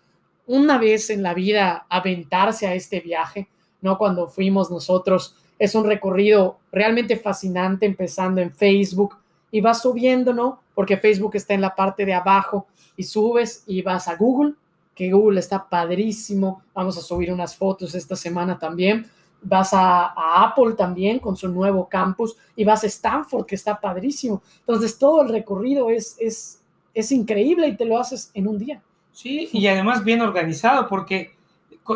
una 0.46 0.78
vez 0.78 1.10
en 1.10 1.24
la 1.24 1.34
vida 1.34 1.86
aventarse 1.90 2.68
a 2.68 2.76
este 2.76 3.00
viaje, 3.00 3.50
¿no? 3.82 3.98
Cuando 3.98 4.28
fuimos 4.28 4.72
nosotros 4.72 5.36
es 5.64 5.76
un 5.76 5.86
recorrido 5.86 6.60
realmente 6.74 7.16
fascinante 7.16 7.86
empezando 7.86 8.42
en 8.42 8.52
Facebook 8.52 9.16
y 9.50 9.62
vas 9.62 9.82
subiendo, 9.82 10.34
¿no? 10.34 10.60
Porque 10.76 10.98
Facebook 10.98 11.38
está 11.38 11.54
en 11.54 11.62
la 11.62 11.74
parte 11.74 12.06
de 12.06 12.14
abajo 12.14 12.68
y 12.98 13.04
subes 13.04 13.64
y 13.66 13.82
vas 13.82 14.10
a 14.10 14.18
Google, 14.18 14.56
que 14.94 15.10
Google 15.10 15.40
está 15.40 15.70
padrísimo. 15.70 16.64
Vamos 16.74 16.98
a 16.98 17.02
subir 17.02 17.32
unas 17.32 17.56
fotos 17.56 17.96
esta 17.96 18.18
semana 18.18 18.60
también. 18.60 19.10
Vas 19.42 19.70
a, 19.74 20.14
Apple 20.44 20.74
también 20.74 21.20
con 21.20 21.38
su 21.38 21.48
nuevo 21.48 21.88
campus 21.88 22.36
y 22.58 22.66
vas 22.66 22.84
a 22.84 22.88
Stanford, 22.88 23.46
que 23.46 23.56
está 23.56 23.80
padrísimo. 23.80 24.42
Entonces 24.60 24.98
todo 24.98 25.22
el 25.22 25.30
recorrido 25.30 25.90
es, 25.90 26.18
es, 26.20 26.60
es 26.94 27.10
increíble 27.14 27.70
y 27.70 27.78
te 27.78 27.86
lo 27.86 27.98
haces 27.98 28.32
en 28.34 28.50
un 28.50 28.58
día. 28.58 28.82
Sí, 29.14 29.48
y 29.54 29.66
además 29.68 30.04
bien 30.04 30.20
organizado 30.20 30.90
porque 30.90 31.32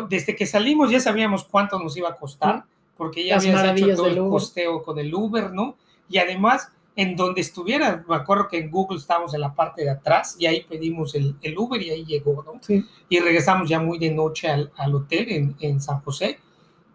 desde 0.08 0.34
que 0.34 0.46
salimos 0.46 0.90
ya 0.90 1.00
sabíamos 1.00 1.44
cuánto 1.44 1.78
nos 1.78 1.94
iba 1.98 2.08
a 2.08 2.16
costar 2.16 2.64
porque 2.98 3.24
ya 3.24 3.36
habías 3.36 3.64
hecho 3.64 3.94
todo 3.94 4.06
el 4.08 4.18
costeo 4.18 4.82
con 4.82 4.98
el 4.98 5.14
Uber, 5.14 5.52
¿no? 5.52 5.76
Y 6.10 6.18
además, 6.18 6.70
en 6.96 7.14
donde 7.14 7.40
estuviera, 7.40 8.04
me 8.08 8.16
acuerdo 8.16 8.48
que 8.48 8.58
en 8.58 8.70
Google 8.70 8.98
estábamos 8.98 9.32
en 9.32 9.40
la 9.40 9.54
parte 9.54 9.84
de 9.84 9.90
atrás 9.90 10.36
y 10.36 10.46
ahí 10.46 10.64
pedimos 10.68 11.14
el, 11.14 11.36
el 11.40 11.56
Uber 11.56 11.80
y 11.80 11.90
ahí 11.90 12.04
llegó, 12.04 12.42
¿no? 12.42 12.60
Sí. 12.60 12.84
Y 13.08 13.20
regresamos 13.20 13.68
ya 13.68 13.78
muy 13.78 13.98
de 13.98 14.10
noche 14.10 14.48
al, 14.48 14.72
al 14.76 14.96
hotel 14.96 15.26
en, 15.30 15.56
en, 15.60 15.80
San 15.80 16.00
José, 16.00 16.40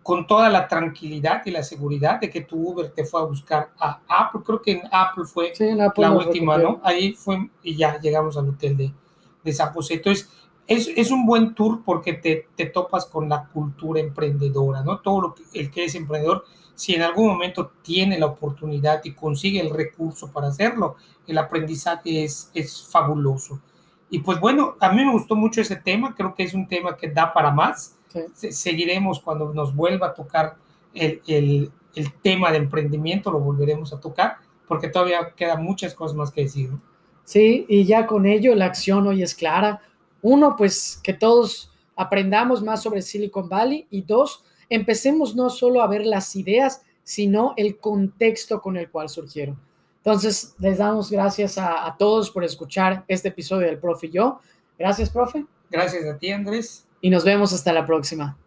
con 0.03 0.27
toda 0.27 0.49
la 0.49 0.67
tranquilidad 0.67 1.41
y 1.45 1.51
la 1.51 1.63
seguridad 1.63 2.19
de 2.19 2.29
que 2.29 2.41
tu 2.41 2.71
Uber 2.71 2.89
te 2.89 3.05
fue 3.05 3.21
a 3.21 3.23
buscar 3.23 3.69
a 3.79 4.01
Apple, 4.09 4.41
creo 4.45 4.61
que 4.61 4.71
en 4.73 4.81
Apple 4.91 5.23
fue 5.23 5.53
la 5.95 6.11
última, 6.11 6.57
¿no? 6.57 6.81
Ahí 6.83 7.13
fue 7.13 7.49
y 7.63 7.77
ya 7.77 7.97
llegamos 7.97 8.35
al 8.35 8.49
hotel 8.49 8.75
de, 8.75 8.91
de 9.41 9.53
San 9.53 9.71
José. 9.71 9.93
Entonces, 9.93 10.29
es, 10.67 10.89
es, 10.95 11.11
un 11.11 11.25
buen 11.25 11.53
tour 11.53 11.83
porque 11.83 12.13
te, 12.13 12.47
te, 12.55 12.67
topas 12.67 13.05
con 13.05 13.27
la 13.27 13.45
cultura 13.45 13.99
emprendedora, 13.99 14.81
¿no? 14.81 14.99
Todo 14.99 15.21
lo 15.21 15.35
que, 15.35 15.43
el 15.53 15.69
que 15.69 15.85
es 15.85 15.95
emprendedor, 15.95 16.45
si 16.75 16.95
en 16.95 17.01
algún 17.01 17.27
momento 17.27 17.71
tiene 17.81 18.17
la 18.17 18.27
oportunidad 18.27 19.01
y 19.03 19.13
consigue 19.13 19.59
el 19.59 19.69
recurso 19.69 20.31
para 20.31 20.47
hacerlo, 20.47 20.95
el 21.27 21.37
aprendizaje 21.37 22.23
es, 22.23 22.49
es 22.53 22.87
fabuloso. 22.89 23.59
Y 24.09 24.19
pues 24.19 24.39
bueno, 24.39 24.75
a 24.79 24.91
mí 24.91 25.03
me 25.03 25.11
gustó 25.11 25.35
mucho 25.35 25.61
ese 25.61 25.75
tema, 25.75 26.15
creo 26.15 26.35
que 26.35 26.43
es 26.43 26.53
un 26.53 26.67
tema 26.67 26.95
que 26.95 27.09
da 27.09 27.33
para 27.33 27.51
más. 27.51 27.97
Seguiremos 28.33 29.19
cuando 29.19 29.53
nos 29.53 29.75
vuelva 29.75 30.07
a 30.07 30.13
tocar 30.13 30.55
el, 30.93 31.21
el, 31.27 31.71
el, 31.95 32.13
tema 32.21 32.51
de 32.51 32.57
emprendimiento, 32.57 33.31
lo 33.31 33.39
volveremos 33.39 33.91
a 33.91 33.99
tocar, 33.99 34.37
porque 34.67 34.87
todavía 34.87 35.33
quedan 35.35 35.63
muchas 35.63 35.95
cosas 35.95 36.15
más 36.15 36.31
que 36.31 36.41
decir. 36.41 36.69
¿no? 36.69 36.81
Sí, 37.23 37.65
y 37.67 37.85
ya 37.85 38.05
con 38.05 38.25
ello 38.25 38.53
la 38.53 38.65
acción 38.65 39.07
hoy 39.07 39.23
es 39.23 39.33
clara 39.33 39.81
uno, 40.23 40.55
pues 40.55 40.99
que 41.03 41.13
todos 41.13 41.71
aprendamos 41.95 42.63
más 42.63 42.81
sobre 42.81 43.03
Silicon 43.03 43.47
Valley 43.47 43.85
y 43.91 44.01
dos, 44.01 44.43
empecemos 44.69 45.35
no 45.35 45.51
solo 45.51 45.83
a 45.83 45.87
ver 45.87 46.05
las 46.05 46.35
ideas, 46.35 46.81
sino 47.03 47.53
el 47.57 47.77
contexto 47.77 48.61
con 48.61 48.77
el 48.77 48.89
cual 48.89 49.09
surgieron. 49.09 49.59
Entonces, 49.97 50.55
les 50.57 50.79
damos 50.79 51.11
gracias 51.11 51.57
a, 51.57 51.85
a 51.85 51.95
todos 51.95 52.31
por 52.31 52.43
escuchar 52.43 53.05
este 53.07 53.29
episodio 53.29 53.67
del 53.67 53.77
Profe 53.77 54.07
y 54.07 54.11
yo. 54.11 54.39
Gracias, 54.79 55.09
profe. 55.09 55.45
Gracias 55.69 56.05
a 56.05 56.17
ti, 56.17 56.31
Andrés. 56.31 56.85
Y 57.01 57.09
nos 57.09 57.23
vemos 57.23 57.53
hasta 57.53 57.71
la 57.71 57.85
próxima. 57.85 58.37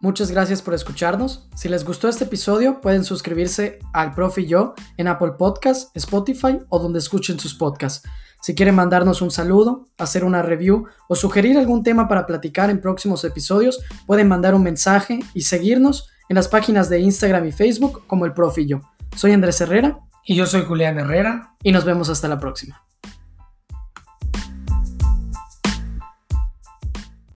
Muchas 0.00 0.30
gracias 0.30 0.62
por 0.62 0.74
escucharnos. 0.74 1.48
Si 1.56 1.68
les 1.68 1.84
gustó 1.84 2.08
este 2.08 2.24
episodio, 2.24 2.80
pueden 2.80 3.02
suscribirse 3.02 3.80
al 3.92 4.14
Profe 4.14 4.42
y 4.42 4.46
yo 4.46 4.74
en 4.96 5.08
Apple 5.08 5.32
Podcasts, 5.36 5.90
Spotify 5.94 6.60
o 6.68 6.78
donde 6.78 7.00
escuchen 7.00 7.40
sus 7.40 7.54
podcasts. 7.54 8.08
Si 8.40 8.54
quieren 8.54 8.76
mandarnos 8.76 9.22
un 9.22 9.32
saludo, 9.32 9.86
hacer 9.98 10.24
una 10.24 10.42
review 10.42 10.86
o 11.08 11.16
sugerir 11.16 11.58
algún 11.58 11.82
tema 11.82 12.06
para 12.06 12.26
platicar 12.26 12.70
en 12.70 12.80
próximos 12.80 13.24
episodios, 13.24 13.80
pueden 14.06 14.28
mandar 14.28 14.54
un 14.54 14.62
mensaje 14.62 15.18
y 15.34 15.40
seguirnos 15.40 16.08
en 16.28 16.36
las 16.36 16.46
páginas 16.46 16.88
de 16.88 17.00
Instagram 17.00 17.46
y 17.46 17.52
Facebook 17.52 18.06
como 18.06 18.24
el 18.24 18.34
Profe 18.34 18.62
y 18.62 18.68
yo. 18.68 18.80
Soy 19.16 19.32
Andrés 19.32 19.60
Herrera 19.60 19.98
Y 20.24 20.36
yo 20.36 20.46
soy 20.46 20.62
Julián 20.62 20.98
Herrera. 20.98 21.54
Y 21.64 21.72
nos 21.72 21.84
vemos 21.84 22.08
hasta 22.08 22.28
la 22.28 22.38
próxima. 22.38 22.84